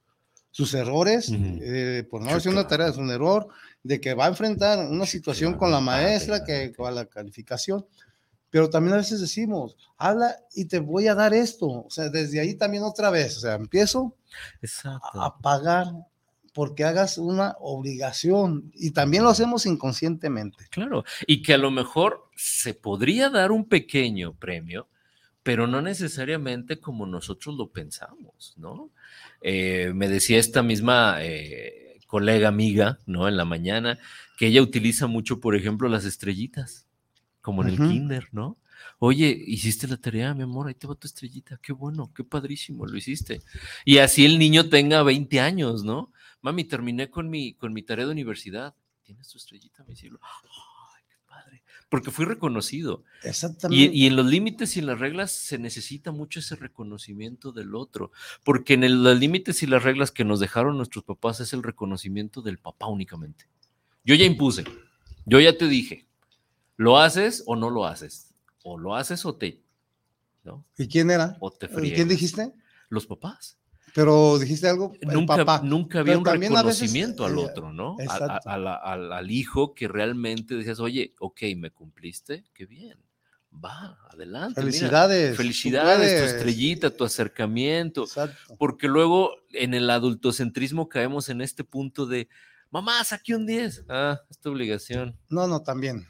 [0.74, 3.48] errores, eh, por no decir una tarea, es un error,
[3.82, 7.86] de que va a enfrentar una situación con la maestra, que con la calificación,
[8.50, 11.66] pero también a veces decimos, habla y te voy a dar esto.
[11.66, 14.16] O sea, desde ahí también otra vez, o sea, empiezo
[15.14, 15.86] a pagar
[16.52, 20.66] porque hagas una obligación y también lo hacemos inconscientemente.
[20.70, 24.88] Claro, y que a lo mejor se podría dar un pequeño premio,
[25.42, 28.90] pero no necesariamente como nosotros lo pensamos, ¿no?
[29.40, 33.28] Eh, me decía esta misma eh, colega amiga, ¿no?
[33.28, 33.98] En la mañana,
[34.36, 36.86] que ella utiliza mucho, por ejemplo, las estrellitas,
[37.40, 38.58] como en el kinder, ¿no?
[38.98, 42.86] Oye, hiciste la tarea, mi amor, ahí te va tu estrellita, qué bueno, qué padrísimo,
[42.86, 43.42] lo hiciste.
[43.84, 46.12] Y así el niño tenga 20 años, ¿no?
[46.42, 48.74] Mami, terminé con mi, con mi tarea de universidad.
[49.02, 50.20] ¿Tienes tu estrellita, mi cielo?
[51.90, 53.04] Porque fui reconocido.
[53.24, 53.94] Exactamente.
[53.94, 58.12] Y, en los límites y en las reglas se necesita mucho ese reconocimiento del otro,
[58.42, 62.40] porque en los límites y las reglas que nos dejaron nuestros papás es el reconocimiento
[62.40, 63.44] del papá únicamente.
[64.04, 64.64] Yo ya impuse,
[65.26, 66.06] yo ya te dije,
[66.78, 68.30] ¿lo haces o no lo haces?
[68.62, 69.62] o lo haces o te...
[70.44, 70.64] ¿no?
[70.76, 71.36] ¿Y quién era?
[71.40, 72.52] O te ¿Quién dijiste?
[72.88, 73.58] Los papás.
[73.94, 77.96] Pero dijiste algo, nunca, nunca había un reconocimiento al eh, otro, ¿no?
[78.44, 82.98] al, hijo que realmente decías, oye, ok, me cumpliste, qué bien,
[83.52, 84.60] va, adelante.
[84.60, 85.36] Felicidades.
[85.36, 88.06] felicidades, tu estrellita, tu acercamiento.
[88.58, 92.28] Porque luego en el adultocentrismo caemos en este punto de,
[92.70, 93.84] mamá, saqué un 10.
[93.88, 95.18] Ah, es tu obligación.
[95.28, 96.06] No, no, también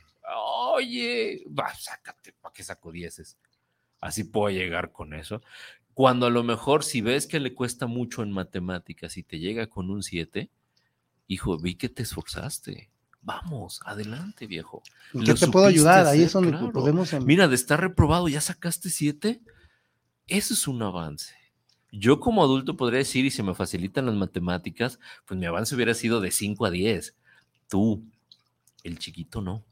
[0.81, 3.37] oye, va, sácate, ¿para qué sacudieses?
[4.01, 5.43] Así puedo llegar con eso.
[5.95, 9.67] Cuando a lo mejor si ves que le cuesta mucho en matemáticas y te llega
[9.67, 10.51] con un 7,
[11.27, 12.91] hijo, vi que te esforzaste.
[13.23, 14.83] Vamos, adelante, viejo.
[15.25, 16.07] ¿Qué te puedo ayudar?
[16.07, 17.13] Ahí es donde podemos.
[17.25, 19.41] Mira, de estar reprobado, ya sacaste 7.
[20.27, 21.35] Eso es un avance.
[21.93, 25.93] Yo como adulto podría decir, y si me facilitan las matemáticas, pues mi avance hubiera
[25.93, 27.17] sido de 5 a 10.
[27.69, 28.05] Tú,
[28.85, 29.65] el chiquito no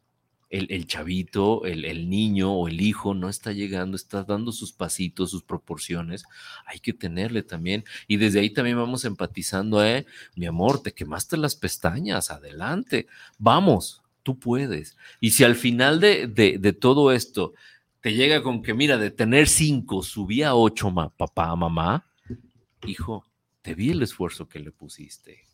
[0.51, 5.43] el, chavito, el, niño o el hijo no está llegando, está dando sus pasitos, sus
[5.43, 6.25] proporciones,
[6.67, 7.85] hay que tenerle también.
[8.07, 13.07] Y desde ahí también vamos empatizando, eh, mi amor, te quemaste las pestañas, adelante,
[13.39, 14.97] vamos, tú puedes.
[15.21, 17.55] Y si al final de, de, todo esto
[18.01, 22.07] te llega con que, mira, de tener cinco, subía a ocho, papá, mamá,
[22.87, 23.27] hijo,
[23.61, 25.48] te vi el esfuerzo que le pusiste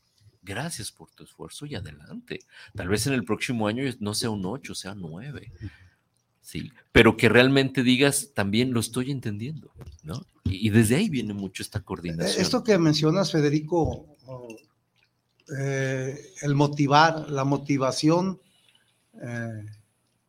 [0.45, 2.41] gracias por tu esfuerzo y adelante.
[2.75, 5.53] Tal vez en el próximo año no sea un 8, sea 9.
[6.43, 9.71] Sí, pero que realmente digas, también lo estoy entendiendo,
[10.03, 10.27] ¿no?
[10.45, 12.41] Y, desde ahí viene mucho esta coordinación.
[12.41, 14.07] Esto que mencionas, Federico,
[15.59, 18.39] eh, el motivar, la motivación
[19.23, 19.65] eh,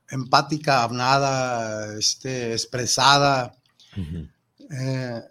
[0.10, 3.54] empática, hablada, este, expresada,
[4.71, 5.21] eh,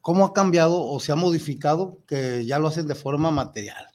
[0.00, 3.89] ¿cómo ha cambiado o se ha modificado que ya lo hacen de forma material?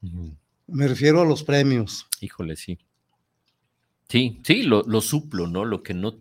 [0.00, 2.06] Me refiero a los premios.
[2.20, 2.78] Híjole, sí.
[4.08, 5.64] Sí, sí, lo, lo, suplo, ¿no?
[5.64, 6.18] Lo que no,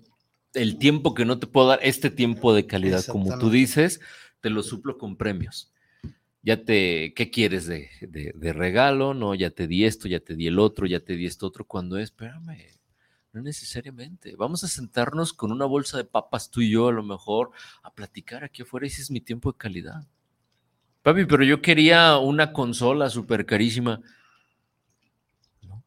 [0.53, 4.01] el tiempo que no te puedo dar, este tiempo de calidad, como tú dices,
[4.41, 5.71] te lo suplo con premios.
[6.43, 9.13] Ya te, ¿qué quieres de, de, regalo?
[9.13, 11.65] No, ya te di esto, ya te di el otro, ya te di esto otro.
[11.65, 12.57] Cuando es, espérame,
[13.33, 14.35] no necesariamente.
[14.35, 17.51] Vamos a sentarnos con una bolsa de papas tú y yo, a lo mejor,
[17.83, 18.87] a platicar aquí afuera.
[18.87, 20.07] Ese es mi tiempo de calidad.
[21.07, 24.01] Papi, pero yo quería una consola súper carísima.
[25.61, 25.81] ¿No?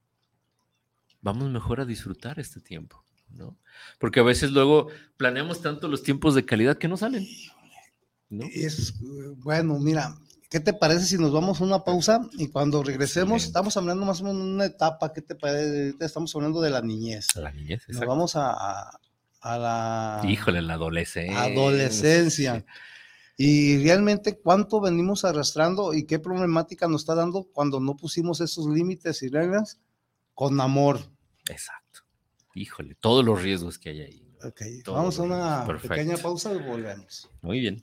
[1.21, 3.59] Vamos mejor a disfrutar este tiempo, ¿no?
[3.99, 7.29] Porque a veces luego planeamos tanto los tiempos de calidad que no salen.
[8.31, 8.47] ¿no?
[8.51, 8.95] Es,
[9.43, 10.17] bueno, mira,
[10.49, 14.23] ¿qué te parece si nos vamos a una pausa y cuando regresemos, estamos hablando más
[14.23, 15.97] o menos de una etapa, ¿qué te parece?
[16.01, 17.27] Estamos hablando de la niñez.
[17.37, 18.89] La niñez, Nos vamos a,
[19.43, 20.23] a, la...
[20.27, 21.43] Híjole, la adolescencia.
[21.43, 22.65] Adolescencia
[23.43, 28.67] y realmente cuánto venimos arrastrando y qué problemática nos está dando cuando no pusimos esos
[28.67, 29.81] límites y reglas
[30.35, 31.01] con amor.
[31.49, 32.01] Exacto.
[32.55, 34.35] Híjole, todos los riesgos que hay ahí.
[34.45, 37.31] Ok, vamos a una pequeña pausa y volvemos.
[37.41, 37.83] Muy bien.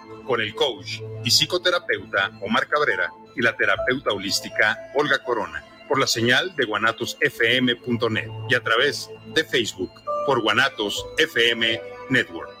[0.23, 6.07] con el coach y psicoterapeuta Omar Cabrera y la terapeuta holística Olga Corona por la
[6.07, 9.91] señal de guanatosfm.net y a través de Facebook
[10.25, 12.60] por Guanatos FM Network.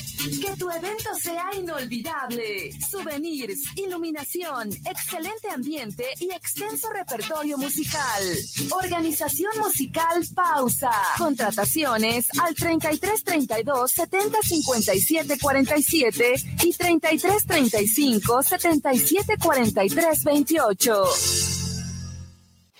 [0.21, 2.71] Que tu evento sea inolvidable.
[2.87, 8.23] Souvenirs, iluminación, excelente ambiente y extenso repertorio musical.
[8.83, 10.91] Organización musical Pausa.
[11.17, 16.33] Contrataciones al 33 32 70 57 47
[16.65, 21.03] y 33 35 77 43 28.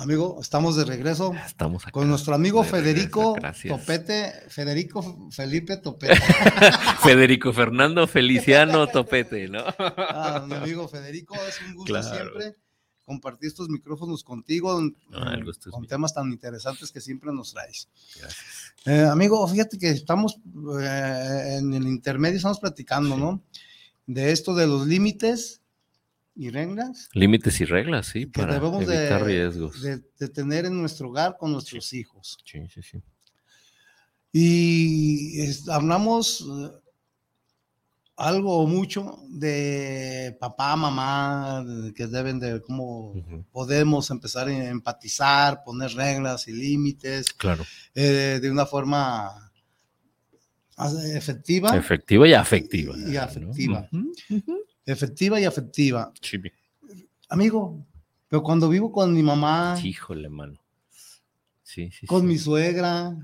[0.00, 1.34] Amigo, estamos de regreso.
[1.46, 3.36] Estamos con nuestro amigo Federico
[3.68, 6.16] Topete, Federico Felipe Topete.
[7.02, 9.62] Federico Fernando Feliciano Topete, ¿no?
[9.78, 12.56] Ah, mi amigo Federico, es un gusto siempre
[13.04, 14.80] compartir estos micrófonos contigo
[15.70, 17.90] con temas tan interesantes que siempre nos traes.
[18.18, 18.74] Gracias.
[18.86, 20.38] Eh, amigo, fíjate que estamos
[20.80, 23.42] eh, en el intermedio, estamos platicando, ¿no?
[24.06, 25.60] De esto de los límites
[26.40, 27.10] y reglas.
[27.12, 29.82] Límites y reglas, sí, para evitar riesgos.
[29.82, 32.38] De, tener en nuestro hogar con nuestros hijos.
[32.46, 33.02] Sí, sí, sí.
[34.32, 36.70] Y hablamos eh,
[38.16, 41.62] algo o mucho de papá, mamá,
[41.94, 43.12] que deben de cómo
[43.52, 47.34] podemos empezar a empatizar, poner reglas y límites.
[47.34, 47.66] Claro.
[47.94, 49.52] Eh, de una forma
[51.12, 51.76] efectiva.
[51.76, 52.94] Efectiva y afectiva.
[52.96, 53.90] Y afectiva
[54.86, 56.12] efectiva y afectiva.
[57.28, 57.84] Amigo,
[58.28, 59.78] pero cuando vivo con mi mamá.
[59.82, 60.60] Híjole, mano.
[61.62, 62.06] Sí, sí.
[62.06, 63.16] Con mi suegra.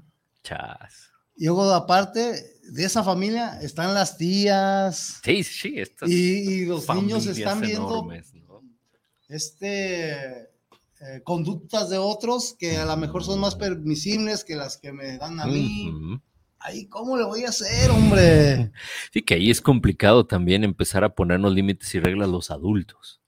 [0.43, 1.11] Chas.
[1.37, 5.21] Y luego, aparte de esa familia, están las tías.
[5.23, 8.09] Sí, sí, y, los niños están viendo
[9.29, 10.49] este
[11.01, 15.19] eh, conductas de otros que a lo mejor son más permisibles que las que me
[15.19, 15.93] dan a mí
[16.59, 18.73] ahí, ¿cómo le voy a hacer, hombre?
[19.13, 23.21] Sí, que ahí es complicado también empezar a ponernos límites y reglas los adultos.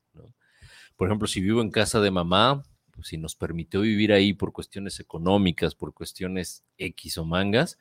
[0.97, 4.53] Por ejemplo, si vivo en casa de mamá, pues, si nos permitió vivir ahí por
[4.53, 7.79] cuestiones económicas, por cuestiones X o mangas,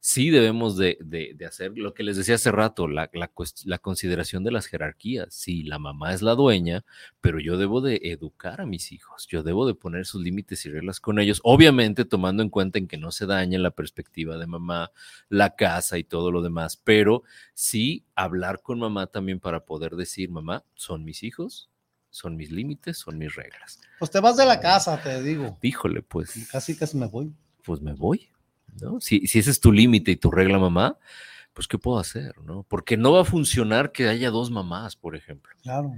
[0.00, 0.98] sí debemos de,
[1.46, 5.28] hacer lo que les decía hace rato, la, la, consideración de las jerarquías.
[5.30, 6.84] Sí, la mamá es la dueña,
[7.20, 10.70] pero yo debo de educar a mis hijos, yo debo de poner sus límites y
[10.70, 14.46] reglas con ellos, obviamente tomando en cuenta en que no se dañe la perspectiva de
[14.46, 14.90] mamá,
[15.28, 17.22] la casa y todo lo demás, pero
[17.52, 21.68] sí hablar con mamá también para poder decir, mamá, son mis hijos,
[22.08, 23.80] son mis límites, son mis reglas.
[23.98, 25.58] Pues te vas de la casa, te digo.
[25.62, 26.48] Híjole, pues.
[26.50, 27.32] Casi, casi me voy.
[27.62, 28.30] Pues me voy.
[29.00, 30.98] Si, ese es tu límite y tu regla mamá,
[31.52, 32.38] pues ¿qué puedo hacer?
[32.42, 32.64] ¿no?
[32.68, 35.54] Porque no va a funcionar que haya dos mamás, por ejemplo.
[35.62, 35.94] Claro.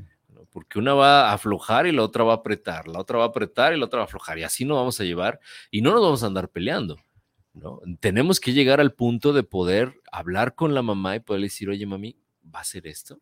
[0.51, 3.29] Porque una va a aflojar y la otra va a apretar, la otra va a
[3.29, 5.93] apretar y la otra va a aflojar, y así no vamos a llevar y no
[5.93, 6.99] nos vamos a andar peleando.
[7.55, 7.81] ¿no?
[8.01, 11.87] Tenemos que llegar al punto de poder hablar con la mamá y poder decir, oye,
[11.87, 12.17] mami,
[12.55, 13.21] ¿va a ser esto?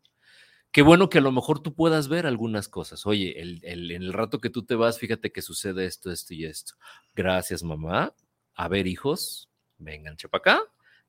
[0.73, 3.05] Qué bueno que a lo mejor tú puedas ver algunas cosas.
[3.07, 6.45] Oye, el, en el rato que tú te vas, fíjate que sucede esto, esto y
[6.45, 6.75] esto.
[7.15, 8.15] Gracias, mamá
[8.61, 9.49] a ver, hijos,
[9.79, 10.61] vengan para acá,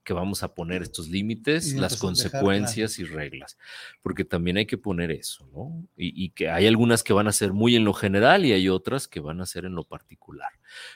[0.05, 3.57] que vamos a poner estos límites, las consecuencias y reglas,
[4.01, 5.85] porque también hay que poner eso, ¿no?
[5.97, 9.09] Y, que hay algunas que van a ser muy en lo general y hay otras
[9.09, 10.49] que van a ser en lo particular,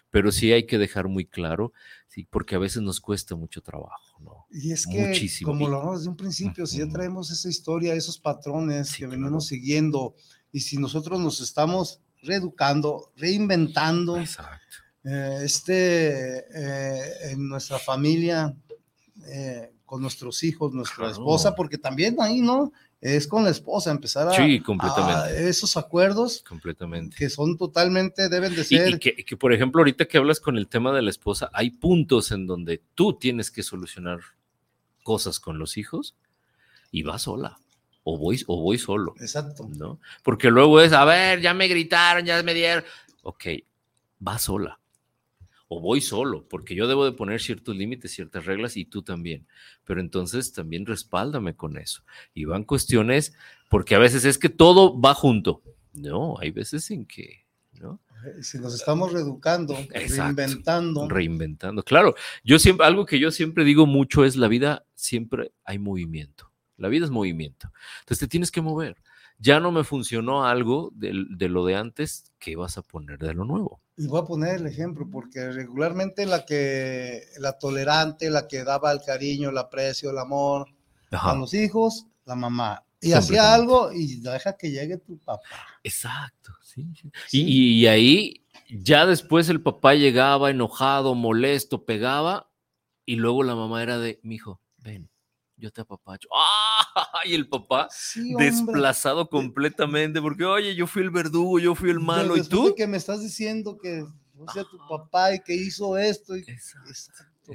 [0.09, 1.73] pero sí hay que dejar muy claro,
[2.07, 4.47] sí, porque a veces nos cuesta mucho trabajo, ¿no?
[4.49, 8.17] Y es que, como lo hablamos desde un principio, si ya traemos esa historia, esos
[8.17, 10.15] patrones que venimos siguiendo,
[10.53, 18.55] y si nosotros nos estamos reeducando, reinventando, Exacto eh, este, eh, en nuestra familia,
[19.27, 22.73] eh, con nuestros hijos, nuestra esposa, porque también ahí, ¿no?
[22.99, 25.47] Es con la esposa, empezar a, sí, completamente.
[25.47, 27.15] esos acuerdos completamente.
[27.17, 28.95] que son totalmente, deben de ser.
[28.95, 31.69] Y, que, que, por ejemplo, ahorita que hablas con el tema de la esposa, hay
[31.69, 34.21] puntos en donde tú tienes que solucionar
[35.03, 36.15] cosas con los hijos
[36.89, 37.59] y vas sola
[38.03, 39.13] o voy, o voy solo.
[39.19, 39.69] Exacto.
[39.69, 39.99] ¿no?
[40.23, 42.83] Porque luego es, a ver, ya me gritaron, ya me dieron.
[43.21, 43.45] Ok,
[44.25, 44.79] va sola
[45.67, 49.47] o voy solo, porque yo debo de poner ciertos límites, ciertas reglas y tú también.
[49.83, 52.03] Pero entonces también respáldame con eso.
[52.33, 53.33] Y van cuestiones,
[53.69, 55.63] porque a veces es que todo va junto.
[55.93, 57.99] No, hay veces en que, ¿no?
[58.41, 61.07] Si nos estamos reeducando, reinventando.
[61.07, 61.83] Reinventando.
[61.83, 66.51] Claro, yo siempre, algo que yo siempre digo mucho es la vida siempre hay movimiento.
[66.77, 67.71] La vida es movimiento.
[67.99, 68.97] Entonces te tienes que mover.
[69.37, 73.33] Ya no me funcionó algo de, de lo de antes, ¿qué vas a poner de
[73.33, 73.81] lo nuevo?
[73.97, 78.91] Y voy a poner el ejemplo, porque regularmente la que, la tolerante, la que daba
[78.91, 80.67] el cariño, el aprecio, el amor
[81.11, 82.83] a los hijos, la mamá.
[82.99, 85.45] Y hacía algo y deja que llegue tu papá.
[85.83, 86.91] Exacto, sí.
[87.31, 92.49] Y, ahí ya después el papá llegaba enojado, molesto, pegaba,
[93.05, 95.09] y luego la mamá era de, mi hijo, ven,
[95.65, 96.29] yo te apapacho.
[96.33, 97.21] ¡Ah!
[97.25, 97.89] Y el papá
[98.37, 102.73] desplazado completamente, porque oye, yo fui el verdugo, yo fui el malo, ¿y tú?
[102.75, 104.05] que me estás diciendo que
[104.35, 106.35] no sea tu papá y que hizo esto.
[106.35, 107.53] Exacto,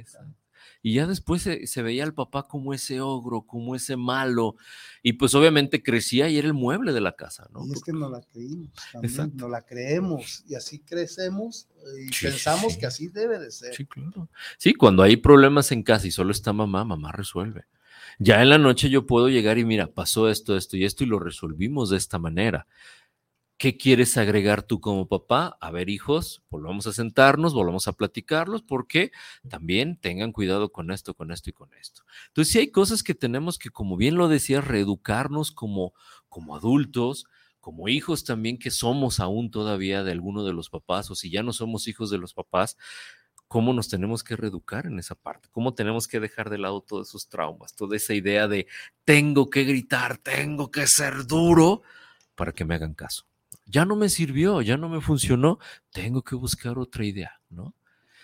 [0.81, 4.55] Y ya después se, veía al papá como ese ogro, como ese malo.
[5.03, 7.65] Y pues obviamente crecía y era el mueble de la casa, ¿no?
[7.65, 10.43] Y es que no la creímos, también, no la creemos.
[10.47, 13.73] Y así crecemos y pensamos que así debe de ser.
[13.73, 14.27] Sí, claro.
[14.57, 17.67] Sí, cuando hay problemas en casa y solo está mamá, mamá resuelve.
[18.23, 21.07] Ya en la noche yo puedo llegar y mira, pasó esto, esto y esto y
[21.07, 22.67] lo resolvimos de esta manera.
[23.57, 25.57] ¿Qué quieres agregar tú como papá?
[25.59, 29.11] A ver, hijos, volvamos a sentarnos, volvamos a platicarlos, porque
[29.49, 32.03] también tengan cuidado con esto, con esto y con esto.
[32.27, 35.95] Entonces, sí hay cosas que tenemos que, como bien lo decía, reeducarnos como,
[36.29, 37.25] como adultos,
[37.59, 41.41] como hijos también que somos aún todavía de alguno de los papás, o si ya
[41.41, 42.77] no somos hijos de los papás,
[43.51, 47.09] cómo nos tenemos que reeducar en esa parte, cómo tenemos que dejar de lado todos
[47.09, 48.65] esos traumas, toda esa idea de
[49.03, 51.81] tengo que gritar, tengo que ser duro
[52.35, 53.25] para que me hagan caso
[53.65, 55.59] ya no me sirvió, ya no me funcionó,
[55.91, 57.73] tengo que buscar otra idea, ¿no?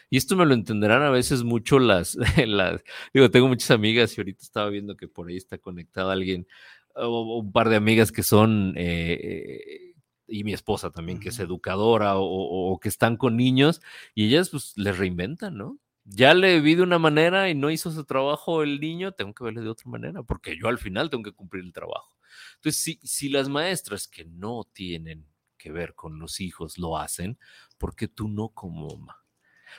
[0.10, 2.16] Y esto me lo entenderán a veces mucho las,
[2.46, 6.48] las digo, tengo muchas amigas y ahorita estaba viendo que por ahí está conectado alguien,
[6.96, 9.87] o un par de amigas que son, eh,
[10.28, 13.82] y mi esposa también, que es educadora o, que están con niños,
[14.14, 15.80] y ellas pues les reinventan, ¿no?
[16.06, 19.44] Ya le vi de una manera y no hizo su trabajo el niño, tengo que
[19.44, 22.16] verle de otra manera, porque yo al final tengo que cumplir el trabajo.
[22.56, 25.26] Entonces, si, si las maestras que no tienen
[25.58, 27.38] que ver con los hijos lo hacen,
[27.78, 29.24] ¿por qué tú no como mamá?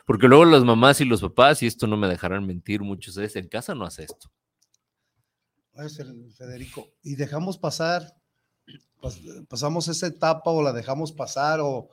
[0.05, 3.37] Porque luego las mamás y los papás, y esto no me dejarán mentir muchos veces,
[3.37, 4.31] en casa no hace esto.
[5.75, 5.97] Es
[6.37, 6.89] Federico.
[7.03, 8.18] Y dejamos pasar,
[9.49, 11.91] pasamos esa etapa o la dejamos pasar o,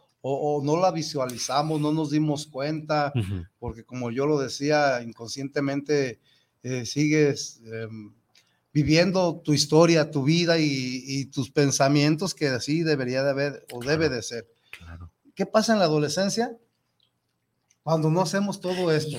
[0.63, 3.13] no la visualizamos, no nos dimos cuenta,
[3.59, 6.19] porque como yo lo decía, inconscientemente
[6.63, 8.11] eh, sigues em,
[8.73, 14.09] viviendo tu historia, tu vida y, tus pensamientos que así debería de haber o debe
[14.09, 14.47] de ser.
[15.35, 16.57] ¿Qué pasa en la adolescencia?
[17.83, 19.15] Cuando no hacemos todo esto.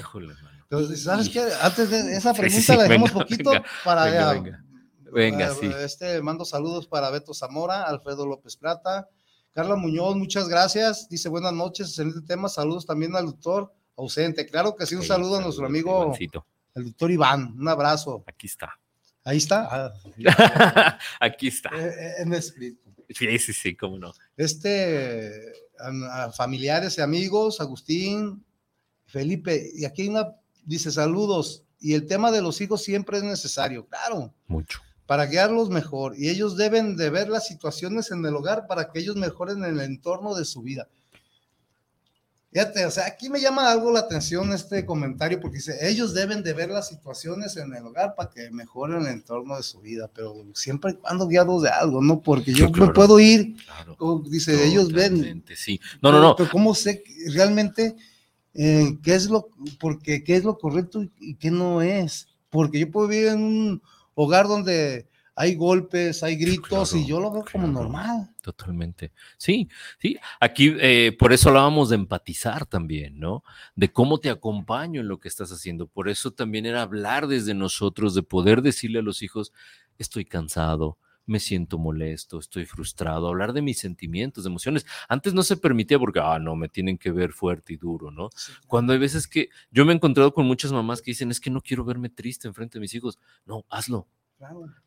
[0.63, 1.41] Entonces, ¿sabes qué?
[1.63, 3.53] Antes de esa pregunta la dejamos poquito
[3.85, 4.33] para...
[4.33, 4.66] Venga,
[5.13, 5.71] venga, sí.
[5.81, 9.09] Este, mando saludos para Beto Zamora, Alfredo López Plata,
[9.53, 11.09] Carla Muñoz, muchas gracias.
[11.09, 12.49] Dice buenas noches, excelente tema.
[12.49, 14.47] Saludos también al doctor ausente.
[14.47, 16.15] Claro que sí, un saludo a nuestro amigo,
[16.75, 17.55] el doctor Iván.
[17.59, 18.23] Un abrazo.
[18.27, 18.79] Aquí está.
[19.25, 19.69] Ahí está.
[19.71, 21.71] Ah, Aquí está.
[21.75, 22.91] Eh, eh, en espíritu.
[23.09, 24.13] Sí, sí, sí, cómo no.
[24.37, 25.33] Este,
[25.79, 28.45] a, familiares y amigos, Agustín,
[29.07, 33.87] Felipe, y aquí una, dice saludos, y el tema de los hijos siempre es necesario,
[33.87, 34.35] claro.
[34.47, 34.81] Mucho.
[35.07, 38.99] Para guiarlos mejor, y ellos deben de ver las situaciones en el hogar para que
[38.99, 40.89] ellos mejoren en el entorno de su vida.
[42.57, 46.43] Fíjate, o sea, aquí me llama algo la atención este comentario porque dice, ellos deben
[46.43, 50.11] de ver las situaciones en el hogar para que mejoren el entorno de su vida,
[50.15, 52.23] pero siempre y cuando guiados de algo, ¿no?
[52.23, 53.57] Porque yo no puedo ir,
[54.31, 55.45] dice, ellos ven.
[55.55, 56.35] Sí, no, no, no.
[56.35, 57.05] Pero ¿cómo sé
[57.35, 57.95] realmente
[58.55, 62.27] eh, qué es lo, porque qué es lo correcto y qué no es?
[62.49, 63.83] Porque yo puedo vivir en un
[64.17, 65.09] hogar donde
[65.39, 68.31] hay golpes, hay gritos y yo lo veo como normal.
[68.41, 69.13] Totalmente.
[69.37, 70.19] Sí, sí.
[70.41, 73.45] Aquí eh, por eso hablábamos de empatizar también, ¿no?
[73.75, 75.87] De cómo te acompaño en lo que estás haciendo.
[75.87, 79.53] Por eso también era hablar desde nosotros, de poder decirle a los hijos,
[79.99, 80.97] estoy cansado,
[81.27, 84.87] me siento molesto, estoy frustrado, hablar de mis sentimientos, de emociones.
[85.09, 88.31] Antes no se permitía porque, ah, no, me tienen que ver fuerte y duro, ¿no?
[88.67, 91.51] Cuando hay veces que yo me he encontrado con muchas mamás que dicen, es que
[91.51, 93.19] no quiero verme triste enfrente de mis hijos.
[93.45, 94.09] No, hazlo,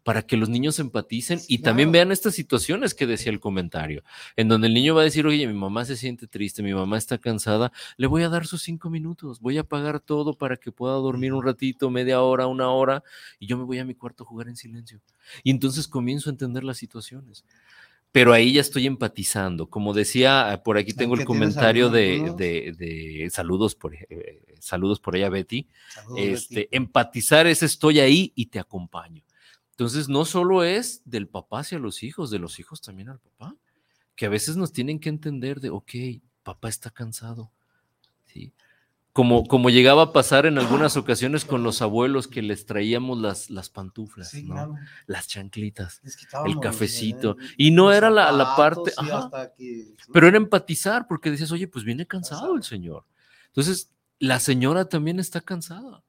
[0.03, 4.03] para que los niños empaticen y también vean estas situaciones que decía el comentario,
[4.35, 6.97] en donde el niño va a decir, oye, mi mamá se siente triste, mi mamá
[6.97, 10.71] está cansada, le voy a dar sus cinco minutos, voy a pagar todo para que
[10.71, 13.03] pueda dormir un ratito, media hora, una hora,
[13.39, 14.99] y yo me voy a mi cuarto a jugar en silencio.
[15.43, 17.43] Y entonces comienzo a entender las situaciones.
[18.11, 19.69] Pero ahí ya estoy empatizando.
[19.69, 25.67] Como decía, por aquí tengo el comentario de, saludos por eh, saludos por ella, Betty.
[26.17, 29.23] este, Empatizar es estoy ahí y te acompaño.
[29.79, 33.55] Entonces, no solo es del papá hacia los hijos, de los hijos también al papá,
[34.17, 35.91] que a veces nos tienen que entender de, ok,
[36.43, 37.49] papá está cansado,
[38.25, 38.51] ¿sí?
[39.13, 43.49] Como, como llegaba a pasar en algunas ocasiones con los abuelos que les traíamos las,
[43.49, 44.75] las pantuflas, ¿no?
[45.07, 46.01] las chanclitas,
[46.45, 47.37] el cafecito.
[47.55, 48.91] y no era la, la parte,
[50.11, 53.05] pero era empatizar porque decías, oye, pues viene cansado el señor.
[53.47, 56.03] Entonces, la señora también está cansada.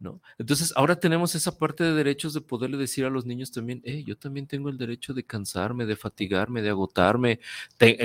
[0.00, 0.20] ¿No?
[0.38, 4.04] Entonces, ahora tenemos esa parte de derechos de poderle decir a los niños también, hey,
[4.06, 7.40] yo también tengo el derecho de cansarme, de fatigarme, de agotarme.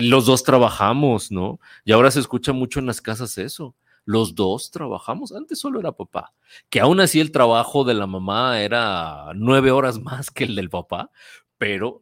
[0.01, 1.59] los dos trabajamos, ¿no?
[1.85, 3.75] Y ahora se escucha mucho en las casas eso.
[4.05, 5.31] Los dos trabajamos.
[5.31, 6.33] Antes solo era papá.
[6.69, 10.69] Que aún así el trabajo de la mamá era nueve horas más que el del
[10.69, 11.09] papá,
[11.57, 12.01] pero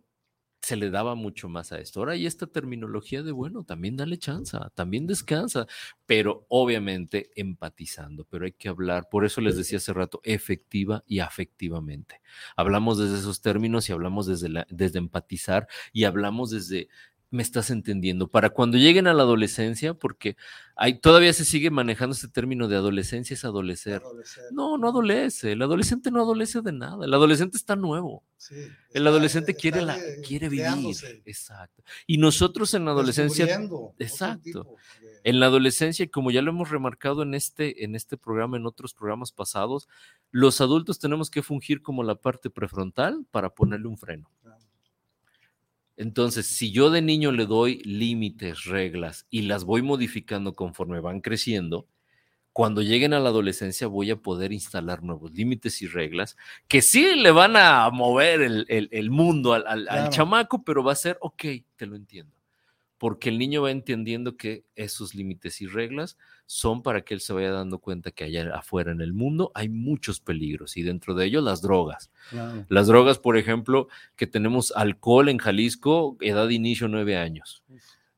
[0.62, 2.00] se le daba mucho más a esto.
[2.00, 5.66] Ahora hay esta terminología de, bueno, también dale chance, también descansa,
[6.06, 11.20] pero obviamente empatizando, pero hay que hablar, por eso les decía hace rato, efectiva y
[11.20, 12.22] afectivamente.
[12.56, 16.90] Hablamos desde esos términos y hablamos desde, la, desde empatizar y hablamos desde
[17.32, 18.28] me estás entendiendo.
[18.28, 20.36] Para cuando lleguen a la adolescencia, porque
[20.76, 24.04] hay, todavía se sigue manejando este término de adolescencia es adolecer.
[24.52, 25.54] No, no adolece.
[25.54, 27.06] El adolescente no adolece de nada.
[27.06, 28.24] El adolescente está nuevo.
[28.94, 30.96] el adolescente quiere, la, quiere vivir.
[31.26, 31.84] Exacto.
[32.06, 33.48] Y nosotros en la adolescencia.
[33.98, 34.76] Exacto.
[35.24, 38.94] En la adolescencia, como ya lo hemos remarcado en este, en este programa, en otros
[38.94, 39.88] programas pasados,
[40.32, 44.30] los adultos tenemos que fungir como la parte prefrontal para ponerle un freno.
[45.98, 51.22] Entonces, si yo de niño le doy límites, reglas y las voy modificando conforme van
[51.22, 51.88] creciendo,
[52.54, 56.36] cuando lleguen a la adolescencia voy a poder instalar nuevos límites y reglas
[56.68, 61.18] que sí le van a mover el, mundo al, al chamaco, pero va a ser,
[61.22, 61.44] ok,
[61.78, 62.41] te lo entiendo
[63.02, 67.34] porque el niño va entendiendo que esos límites y reglas son para que él se
[67.34, 71.26] vaya dando cuenta que allá afuera en el mundo hay muchos peligros y dentro de
[71.26, 72.12] ellos las drogas.
[72.70, 77.64] Las drogas, por ejemplo, que tenemos alcohol en Jalisco, edad de inicio nueve años.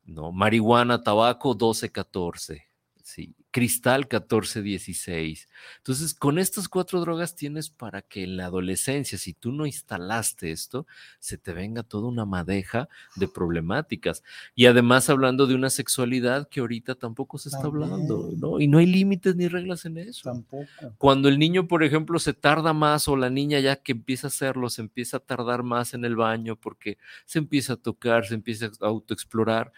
[0.03, 0.34] ¿no?
[0.34, 2.67] Marihuana, tabaco, 12, 14.
[3.01, 3.34] Sí.
[3.53, 5.47] Cristal 1416.
[5.77, 10.51] Entonces, con estas cuatro drogas tienes para que en la adolescencia, si tú no instalaste
[10.51, 10.87] esto,
[11.19, 14.23] se te venga toda una madeja de problemáticas.
[14.55, 18.59] Y además hablando de una sexualidad que ahorita tampoco se está hablando, ¿no?
[18.59, 20.23] Y no hay límites ni reglas en eso.
[20.23, 20.65] Tampoco.
[20.97, 24.29] Cuando el niño, por ejemplo, se tarda más o la niña ya que empieza a
[24.29, 28.33] hacerlo, se empieza a tardar más en el baño porque se empieza a tocar, se
[28.33, 29.71] empieza a autoexplorar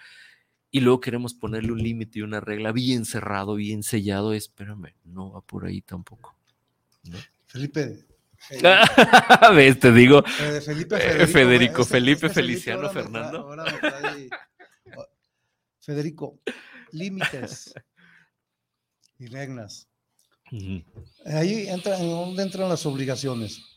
[0.76, 5.32] y luego queremos ponerle un límite y una regla bien cerrado, bien sellado, espérame, no
[5.32, 6.36] va por ahí tampoco.
[7.45, 8.05] Felipe.
[9.55, 9.80] ¿Ves?
[9.80, 10.21] Te digo.
[10.38, 13.55] Eh, Felipe eh, Federico, Felipe, Feliciano, Fernando.
[15.80, 16.41] Federico,
[16.91, 17.73] límites
[19.17, 19.88] y reglas.
[21.26, 23.74] Ahí entra, ¿dónde entran las obligaciones?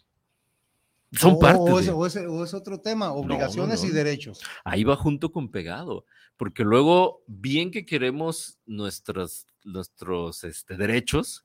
[1.13, 1.59] Son parte.
[1.59, 4.41] O, es, otro tema, obligaciones y derechos.
[4.65, 6.05] Ahí va junto con pegado
[6.39, 11.45] porque luego, bien que queremos nuestros, nuestros este, derechos,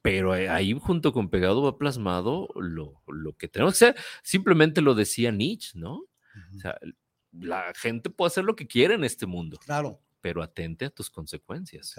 [0.00, 4.02] pero ahí junto con pegado va plasmado lo, lo, que tenemos que hacer.
[4.22, 5.96] Simplemente lo decía Nietzsche, ¿no?
[5.96, 6.78] O sea,
[7.30, 9.58] la gente puede hacer lo que quiere en este mundo.
[9.58, 10.00] Claro.
[10.24, 11.94] Pero atente a tus consecuencias.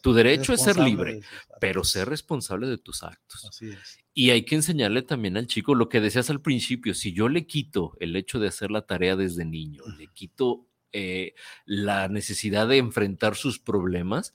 [0.00, 1.20] tu derecho es ser libre,
[1.60, 3.44] pero ser responsable de tus actos.
[3.44, 3.98] Así es.
[4.14, 6.94] Y hay que enseñarle también al chico lo que decías al principio.
[6.94, 11.34] Si yo le quito el hecho de hacer la tarea desde niño, le quito eh,
[11.66, 14.32] la necesidad de enfrentar sus problemas,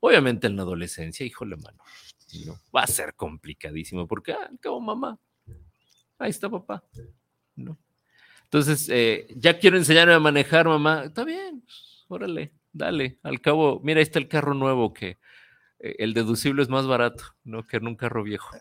[0.00, 1.78] obviamente en la adolescencia, híjole, mano,
[2.46, 2.60] ¿no?
[2.74, 5.20] va a ser complicadísimo porque, ah, cabo mamá,
[6.18, 6.82] ahí está papá,
[7.54, 7.78] ¿no?
[8.42, 11.64] Entonces, eh, ya quiero enseñarme a manejar, mamá, está bien,
[12.08, 15.18] órale, dale, al cabo, mira, ahí está el carro nuevo que
[15.78, 17.66] el deducible es más barato, ¿no?
[17.66, 18.56] Que en un carro viejo.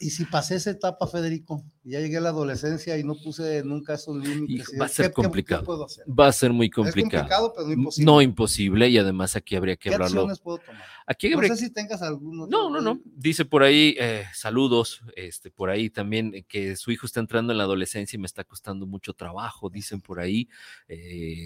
[0.00, 3.94] Y si pasé esa etapa, Federico, ya llegué a la adolescencia y no puse nunca
[3.94, 4.72] esos límites.
[4.78, 5.86] va a ser complicado.
[6.08, 7.06] Va a ser muy complicado.
[7.06, 8.06] Es complicado, pero no imposible.
[8.06, 10.22] No imposible, y además aquí habría que ¿Qué hablarlo.
[10.22, 10.82] Acciones puedo tomar?
[11.06, 12.46] Aquí no sé si tengas alguno.
[12.46, 13.00] No, no, no.
[13.04, 17.52] Dice por ahí, eh, saludos, este, por ahí también, eh, que su hijo está entrando
[17.52, 20.48] en la adolescencia y me está costando mucho trabajo, dicen por ahí.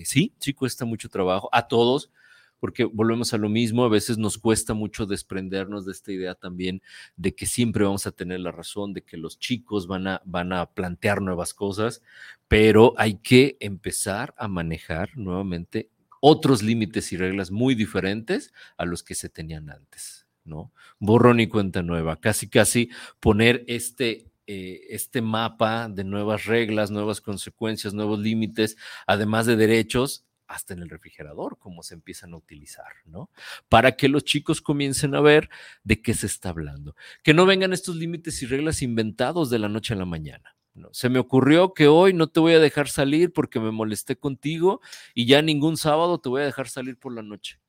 [0.04, 1.48] sí, sí cuesta mucho trabajo.
[1.52, 2.10] A todos
[2.58, 6.82] porque volvemos a lo mismo, a veces nos cuesta mucho desprendernos de esta idea también
[7.16, 10.52] de que siempre vamos a tener la razón, de que los chicos van a, van
[10.52, 12.02] a plantear nuevas cosas,
[12.48, 15.90] pero hay que empezar a manejar nuevamente
[16.20, 20.72] otros límites y reglas muy diferentes a los que se tenían antes, ¿no?
[20.98, 22.90] Borrón y cuenta nueva, casi, casi
[23.20, 30.24] poner este eh, este mapa de nuevas reglas, nuevas consecuencias, nuevos límites, además de derechos,
[30.48, 33.30] hasta en el refrigerador, cómo se empiezan a utilizar, ¿no?
[33.68, 35.50] Para que los chicos comiencen a ver
[35.84, 36.96] de qué se está hablando.
[37.22, 40.56] Que no vengan estos límites y reglas inventados de la noche a la mañana.
[40.74, 40.88] ¿no?
[40.92, 44.80] Se me ocurrió que hoy no te voy a dejar salir porque me molesté contigo
[45.14, 47.60] y ya ningún sábado te voy a dejar salir por la noche.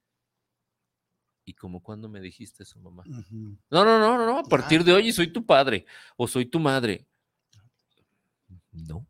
[1.43, 3.03] ¿Y como cuando me dijiste eso, mamá?
[3.29, 7.07] No, no, no, no, a partir de hoy soy tu padre o soy tu madre.
[8.71, 9.05] No.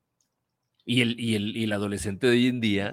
[0.92, 2.92] Y el, y el, y el adolescente de hoy en día.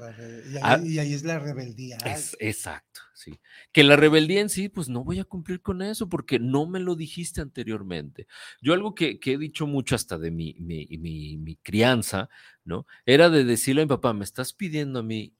[0.52, 1.96] Y ahí, es la rebeldía.
[2.04, 3.40] Es, exacto, sí.
[3.72, 6.78] Que la rebeldía en sí, pues no voy a cumplir con eso porque no me
[6.78, 8.26] lo dijiste anteriormente.
[8.60, 12.28] Yo algo que, que he dicho mucho hasta de mi, mi, mi, mi, crianza,
[12.66, 12.86] ¿no?
[13.06, 15.32] Era de decirle a mi papá, me estás pidiendo a mí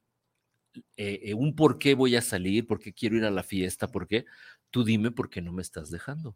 [0.96, 3.88] eh, eh, un por qué voy a salir, por qué quiero ir a la fiesta,
[3.88, 4.24] por qué.
[4.70, 6.34] Tú dime por qué no me estás dejando.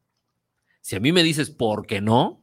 [0.82, 2.42] Si a mí me dices por qué no,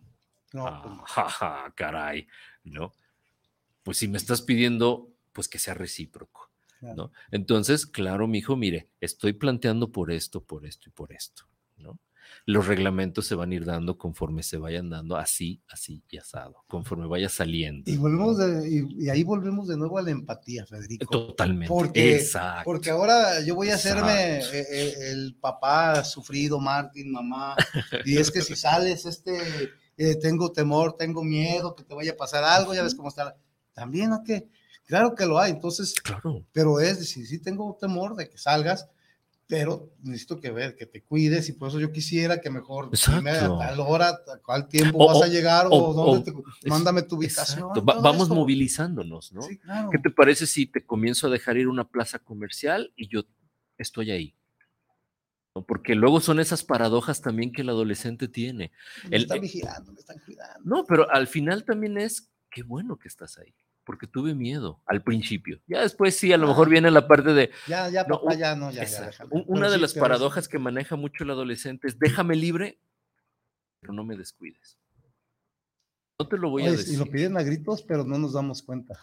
[0.52, 1.12] no pues
[1.42, 2.28] ah, caray,
[2.64, 2.92] ¿no?
[3.88, 6.52] Pues si me estás pidiendo, pues que sea recíproco.
[6.82, 7.10] ¿no?
[7.32, 11.44] Entonces, claro, mi hijo, mire, estoy planteando por esto, por esto y por esto,
[11.78, 11.98] ¿no?
[12.46, 16.66] Los reglamentos se van a ir dando conforme se vayan dando, así, así y asado,
[16.68, 17.90] conforme vaya saliendo.
[17.90, 21.10] Y volvemos y, ahí volvemos de nuevo a la empatía, Federico.
[21.10, 21.70] Totalmente.
[21.70, 22.22] Porque,
[22.66, 27.56] porque ahora yo voy a hacerme eh, eh, el papá sufrido, Martín, mamá,
[28.04, 32.18] y es que si sales, este, eh, tengo temor, tengo miedo que te vaya a
[32.18, 33.38] pasar algo, ya ves cómo está.
[33.78, 34.50] También, ¿a qué?
[34.88, 36.44] Claro que lo hay, entonces, claro.
[36.52, 38.90] pero es decir, sí tengo temor de que salgas,
[39.46, 43.30] pero necesito que ver, que te cuides y por eso yo quisiera que mejor dime
[43.30, 47.70] a tal hora, a cuál tiempo vas a llegar o, dónde te, mándame tu ubicación.
[47.84, 49.44] vamos movilizándonos, ¿no?
[49.44, 49.92] Sí, claro.
[49.92, 53.26] ¿Qué te parece si te comienzo a dejar ir una plaza comercial y yo
[53.78, 54.34] estoy ahí?
[55.68, 58.72] Porque luego son esas paradojas también que el adolescente tiene.
[59.08, 60.62] Me están vigilando, me están cuidando.
[60.64, 63.54] No, pero al final también es, qué bueno que estás ahí
[63.88, 65.62] porque tuve miedo al principio.
[65.66, 67.52] Ya después sí, a lo mejor viene la parte de...
[67.68, 71.30] Ya, ya, papá, ya, no, ya, ya Una de las paradojas que maneja mucho el
[71.30, 72.78] adolescente es, déjame libre,
[73.80, 74.78] pero no me descuides.
[76.20, 76.96] No te lo voy a decir.
[76.96, 79.00] Y lo piden a gritos, pero no nos damos cuenta.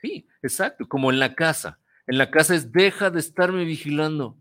[0.00, 1.80] Sí, exacto, como en la casa.
[2.06, 4.38] En la casa es, deja de estarme vigilando,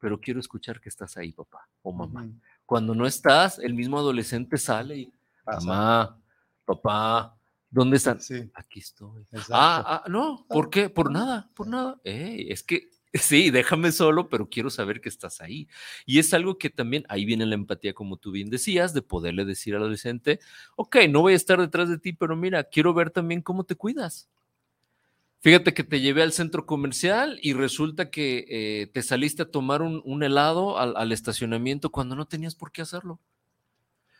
[0.00, 2.28] pero quiero escuchar que estás ahí, papá o mamá.
[2.66, 5.12] Cuando no estás, el mismo adolescente sale y,
[5.46, 6.18] mamá,
[6.64, 7.36] papá,
[7.72, 8.20] ¿Dónde están?
[8.20, 8.50] Sí.
[8.54, 9.26] Aquí estoy.
[9.50, 10.90] Ah, ah, no, ¿por qué?
[10.90, 11.98] Por nada, por nada.
[12.04, 15.68] es que sí, déjame solo, pero quiero saber que estás ahí.
[16.04, 19.46] Y es algo que también, ahí viene la empatía, como tú bien decías, de poderle
[19.46, 20.38] decir al adolescente,
[20.76, 23.74] ok, no voy a estar detrás de ti, pero mira, quiero ver también cómo te
[23.74, 24.28] cuidas.
[25.40, 29.80] Fíjate que te llevé al centro comercial y resulta que eh, te saliste a tomar
[29.80, 33.18] un, helado al estacionamiento cuando no tenías por qué hacerlo.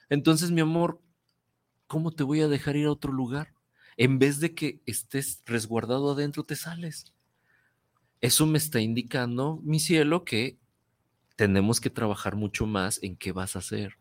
[0.09, 1.01] Entonces, mi amor,
[1.93, 3.53] ¿cómo te voy a dejar ir a otro lugar?
[3.99, 7.13] En vez de que estés resguardado adentro, te sales.
[8.23, 10.57] Eso me está indicando, mi cielo, que
[11.37, 13.99] tenemos que trabajar mucho más en qué vas a hacer,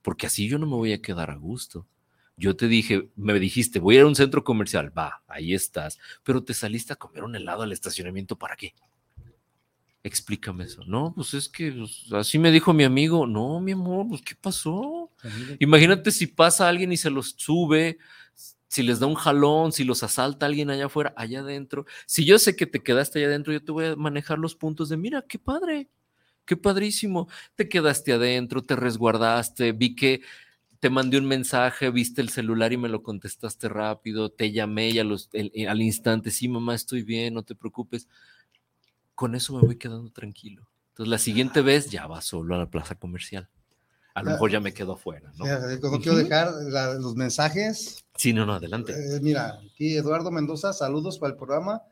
[0.00, 1.86] porque así yo no me voy a quedar a gusto.
[2.38, 5.98] Yo te dije, me dijiste, voy a ir a un centro comercial, va, ahí estás,
[6.24, 8.72] pero te saliste a comer un helado al estacionamiento, ¿para qué?
[10.02, 10.84] Explícame eso.
[10.86, 13.26] No, pues es que pues, así me dijo mi amigo.
[13.26, 15.05] No, mi amor, pues ¿qué pasó?
[15.58, 17.98] Imagínate si pasa alguien y se los sube,
[18.68, 21.86] si les da un jalón, si los asalta alguien allá afuera, allá adentro.
[22.06, 24.88] Si yo sé que te quedaste allá adentro, yo te voy a manejar los puntos
[24.88, 25.88] de, mira, qué padre,
[26.44, 27.28] qué padrísimo.
[27.54, 30.22] Te quedaste adentro, te resguardaste, vi que
[30.80, 34.98] te mandé un mensaje, viste el celular y me lo contestaste rápido, te llamé y
[34.98, 38.08] al instante, sí, mamá, estoy bien, no te preocupes
[39.16, 40.68] con eso me voy quedando tranquilo.
[40.90, 43.48] Entonces la siguiente vez ya va solo a la plaza comercial.
[44.16, 45.44] A lo mejor ya me quedo afuera, ¿no?
[45.44, 46.50] no quiero dejar
[46.98, 48.02] los mensajes.
[48.16, 48.94] Sí, no, no, adelante.
[48.94, 51.82] Eh, mira, aquí Eduardo Mendoza, saludos para el programa.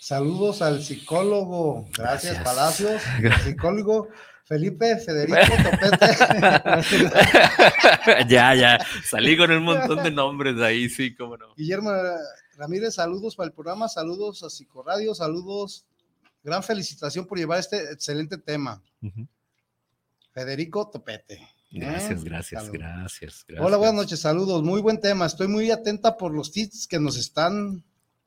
[0.00, 3.00] Saludos al psicólogo, gracias, Palacios,
[3.44, 4.08] psicólogo
[4.46, 6.06] Felipe Federico Topete.
[8.28, 11.54] ya, ya, salí con un montón de nombres ahí, sí, cómo no.
[11.54, 11.92] Guillermo
[12.56, 15.86] Ramírez, saludos para el programa, saludos a Psicoradio, saludos
[16.42, 18.82] gran felicitación por llevar este excelente tema.
[20.32, 21.34] Federico Topete.
[21.34, 21.48] ¿eh?
[21.70, 24.62] Gracias, gracias, gracias, Hola, buenas noches, saludos.
[24.62, 25.26] Muy buen tema.
[25.26, 27.84] Estoy muy atenta por los tips que nos están,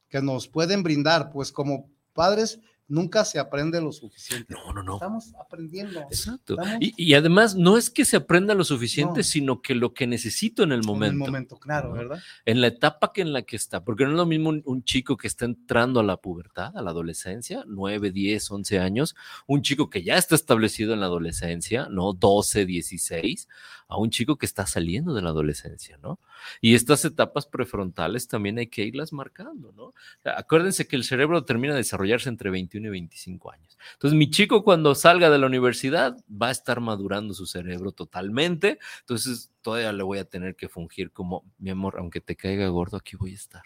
[0.10, 4.54] que nos pueden brindar, pues como padres nunca se aprende lo suficiente.
[4.54, 4.96] No, no, no.
[4.96, 6.02] Estamos aprendiendo.
[6.02, 6.58] Exacto.
[6.80, 10.72] Y, además, no es que se aprenda lo suficiente, sino que lo que necesito en
[10.72, 11.16] el momento.
[11.16, 12.20] En el momento, claro, ¿verdad?
[12.46, 13.84] En la etapa que en la que está.
[13.84, 16.92] Porque no es lo mismo un, chico que está entrando a la pubertad, a la
[16.92, 19.16] adolescencia, 9, 10, 11 años,
[19.48, 22.14] un chico que ya está establecido en la adolescencia, ¿no?
[22.14, 23.48] 12, 16,
[23.88, 26.20] a un chico que está saliendo de la adolescencia, ¿no?
[26.62, 29.94] Y estas etapas prefrontales también hay que irlas marcando, ¿no?
[30.24, 33.78] acuérdense que el cerebro termina de desarrollarse entre 21 y 25 años.
[33.94, 38.80] Entonces, mi chico cuando salga de la universidad va a estar madurando su cerebro totalmente.
[39.02, 42.98] Entonces, todavía le voy a tener que fungir como, mi amor, aunque te caiga gordo,
[42.98, 43.64] aquí voy a estar.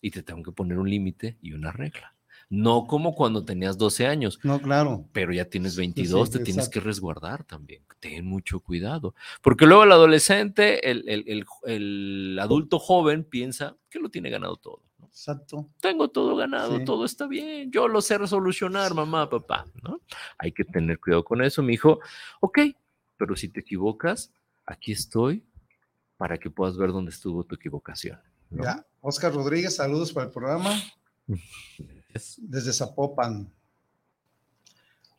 [0.00, 2.14] Y te tengo que poner un límite y una regla.
[2.50, 4.40] No como cuando tenías 12 años.
[4.42, 5.06] No, claro.
[5.12, 7.84] Pero ya tienes 22, te tienes que resguardar también.
[8.00, 9.14] Ten mucho cuidado.
[9.40, 14.82] Porque luego el adolescente, el, adulto joven piensa que lo tiene ganado todo.
[15.06, 15.68] Exacto.
[15.80, 20.00] Tengo todo ganado, todo está bien, yo lo sé resolucionar, mamá, papá, ¿no?
[20.38, 22.00] Hay que tener cuidado con eso, mi hijo.
[22.40, 22.58] Ok,
[23.16, 24.32] pero si te equivocas,
[24.66, 25.44] aquí estoy
[26.16, 28.20] para que puedas ver dónde estuvo tu equivocación.
[28.50, 30.70] Ya, Oscar Rodríguez, saludos para el programa.
[32.38, 33.52] Desde Zapopan.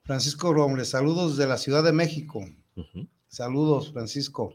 [0.04, 2.44] Francisco Robles, saludos de la Ciudad de México.
[3.28, 4.54] Saludos, Francisco.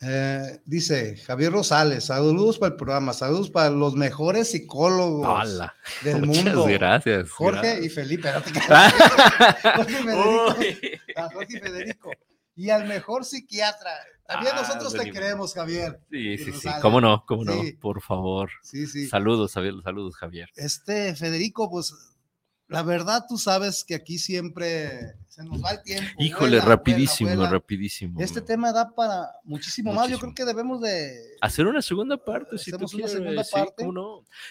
[0.00, 5.60] Eh, dice Javier Rosales, saludos para el programa, saludos para los mejores psicólogos
[6.02, 6.66] del Muchas mundo.
[6.66, 7.30] Gracias.
[7.30, 8.28] Jorge y Felipe.
[10.14, 11.00] Jorge,
[11.48, 12.33] y Federico, Y
[12.70, 13.90] al mejor psiquiatra.
[14.26, 16.00] También ah, nosotros te queremos, Javier.
[16.10, 16.68] Sí, sí, sí.
[16.80, 17.24] ¿Cómo no?
[17.26, 17.54] ¿Cómo no?
[17.80, 18.50] Por favor.
[18.62, 19.06] Sí, sí.
[19.06, 19.74] Saludos, Javier.
[19.82, 20.48] Saludos, Javier.
[20.56, 22.13] Este, Federico, pues
[22.68, 26.10] la verdad, tú sabes que aquí siempre se nos va el tiempo.
[26.18, 28.20] Híjole, rapidísimo, rapidísimo.
[28.20, 30.08] Este tema da para muchísimo, más.
[30.08, 32.56] Yo creo que debemos de hacer una segunda parte.
[32.56, 33.86] Si tú una segunda parte.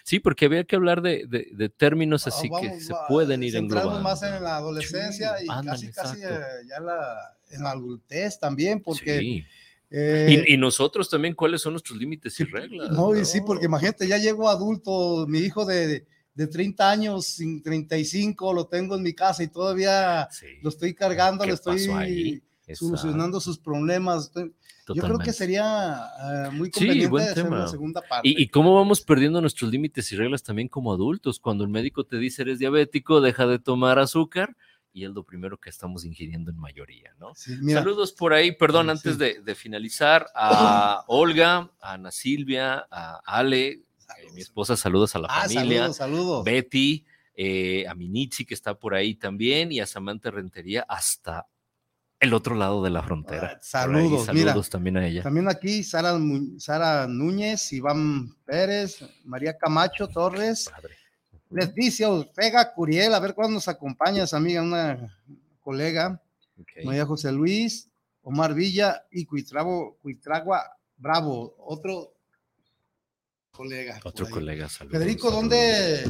[0.04, 4.02] Sí, porque había que hablar de, de, términos así que se pueden ir englobando.
[4.02, 6.40] más en la adolescencia y casi, casi eh,
[6.70, 9.44] ya la, en la adultez también, porque.
[9.96, 12.90] Eh, y, nosotros también, ¿cuáles son nuestros límites y reglas?
[12.90, 17.62] No, y sí, porque imagínate, ya llego adulto, mi hijo de de 30 años, sin
[17.62, 20.28] 35, lo tengo en mi casa y todavía
[20.62, 22.42] lo estoy cargando, le estoy
[22.74, 24.32] solucionando sus problemas.
[24.88, 28.28] Yo creo que sería eh, muy conveniente hacer una segunda parte.
[28.28, 31.40] ¿Y, cómo vamos perdiendo nuestros límites y reglas también como adultos?
[31.40, 34.56] Cuando el médico te dice eres diabético, deja de tomar azúcar
[34.92, 37.34] y es lo primero que estamos ingiriendo en mayoría, ¿no?
[37.36, 43.82] Saludos por ahí, perdón, antes de, de, finalizar, a Olga, a Ana Silvia, a Ale,
[44.34, 45.92] mi esposa, saludos a la ah, familia.
[45.94, 47.06] Saludos, Betty,
[47.36, 51.48] eh, a Minichi, que está por ahí también, y a Samantha Rentería hasta
[52.20, 53.54] el otro lado de la frontera.
[53.56, 55.24] Ah, saludos, saludos también a ella.
[55.24, 56.18] También aquí Sara,
[56.58, 60.72] Sara Núñez, Iván Pérez, María Camacho Torres.
[61.50, 65.16] Leticia Ortega Curiel, a ver cuándo nos acompañas, amiga, una
[65.62, 66.20] colega.
[66.84, 67.90] María José Luis,
[68.22, 72.13] Omar Villa y Cuitragua Bravo, otro
[73.54, 74.00] colega.
[74.04, 76.04] Otro colega, saludos, Federico, ¿dónde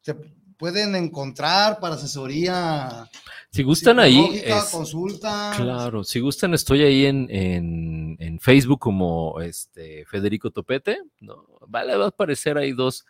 [0.00, 0.14] se
[0.56, 3.08] pueden encontrar para asesoría?
[3.50, 4.40] Si gustan ahí.
[4.42, 5.52] Es, consulta.
[5.54, 10.98] Claro, si gustan, estoy ahí en, en, en, Facebook como este Federico Topete.
[11.20, 11.46] ¿no?
[11.68, 13.04] Vale, va a aparecer ahí dos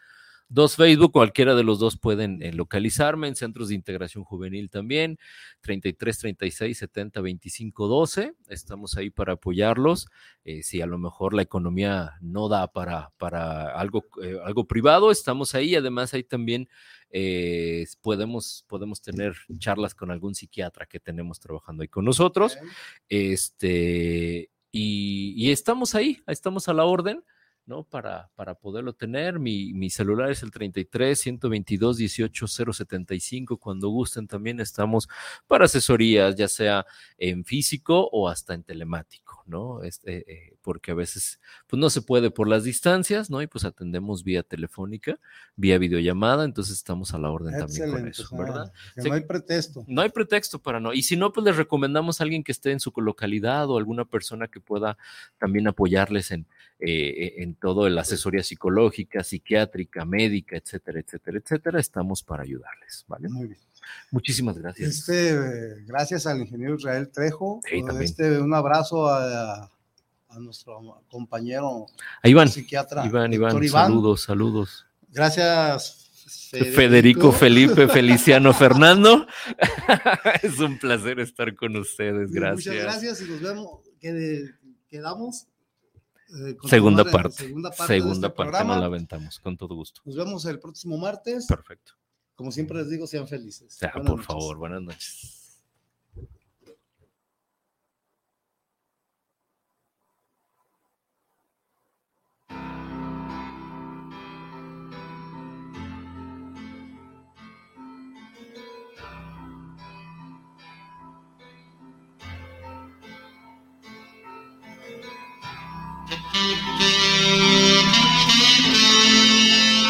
[0.53, 5.19] dos Facebook, cualquiera de los dos pueden eh, localizarme en centros de integración juvenil también,
[5.63, 8.35] 33 36 70 25 12.
[8.49, 10.09] Estamos ahí para apoyarlos.
[10.45, 15.11] Eh, si a lo mejor la economía no da para, para algo, eh, algo privado,
[15.11, 15.75] estamos ahí.
[15.75, 16.69] Además, ahí también
[18.01, 22.57] podemos, podemos tener charlas con algún psiquiatra que tenemos trabajando ahí con nosotros.
[23.09, 27.23] Este, y, y estamos ahí, estamos a la orden.
[27.67, 27.85] ¿No?
[27.85, 29.39] Para, para poderlo tener.
[29.39, 33.59] Mi, mi, celular es el 33 122 18 075.
[33.59, 35.09] Cuando gusten, también estamos
[35.47, 36.87] para asesorías, ya sea
[37.19, 39.83] en físico o hasta en telemático, ¿no?
[39.83, 43.43] Este, eh, porque a veces pues no se puede por las distancias, ¿no?
[43.43, 45.19] Y pues atendemos vía telefónica,
[45.57, 48.73] vía videollamada, entonces estamos a la orden también con eso, ¿verdad?
[48.97, 49.85] no hay pretexto.
[49.87, 50.93] No hay pretexto para no.
[50.93, 54.05] Y si no, pues les recomendamos a alguien que esté en su localidad o alguna
[54.05, 54.97] persona que pueda
[55.39, 56.47] también apoyarles en,
[56.79, 61.81] eh, en todo la asesoría psicológica, psiquiátrica, médica, etcétera, etcétera, etcétera.
[61.81, 63.29] Estamos para ayudarles, ¿vale?
[63.29, 63.61] Muy bien.
[64.11, 64.89] Muchísimas gracias.
[64.89, 67.61] Este, gracias al ingeniero Israel Trejo.
[68.01, 69.71] este, un abrazo a,
[70.33, 71.87] a nuestro compañero
[72.25, 73.07] Iván, psiquiatra.
[73.07, 74.87] Iván, Iván, saludos, saludos.
[75.09, 75.99] Gracias.
[76.51, 77.33] Federico.
[77.33, 79.27] Felipe Feliciano Fernando.
[80.43, 82.31] es un placer estar con ustedes.
[82.31, 82.67] Gracias.
[82.75, 83.81] Muchas gracias y nos vemos.
[84.89, 85.47] Quedamos.
[86.35, 87.95] Eh, segunda, parte, segunda parte.
[87.95, 88.65] Segunda este parte.
[88.65, 90.01] nos la aventamos, con todo gusto.
[90.05, 91.47] Nos vemos el próximo martes.
[91.47, 91.93] Perfecto.
[92.35, 93.79] Como siempre les digo, sean felices.
[94.07, 95.42] Por favor, buenas noches.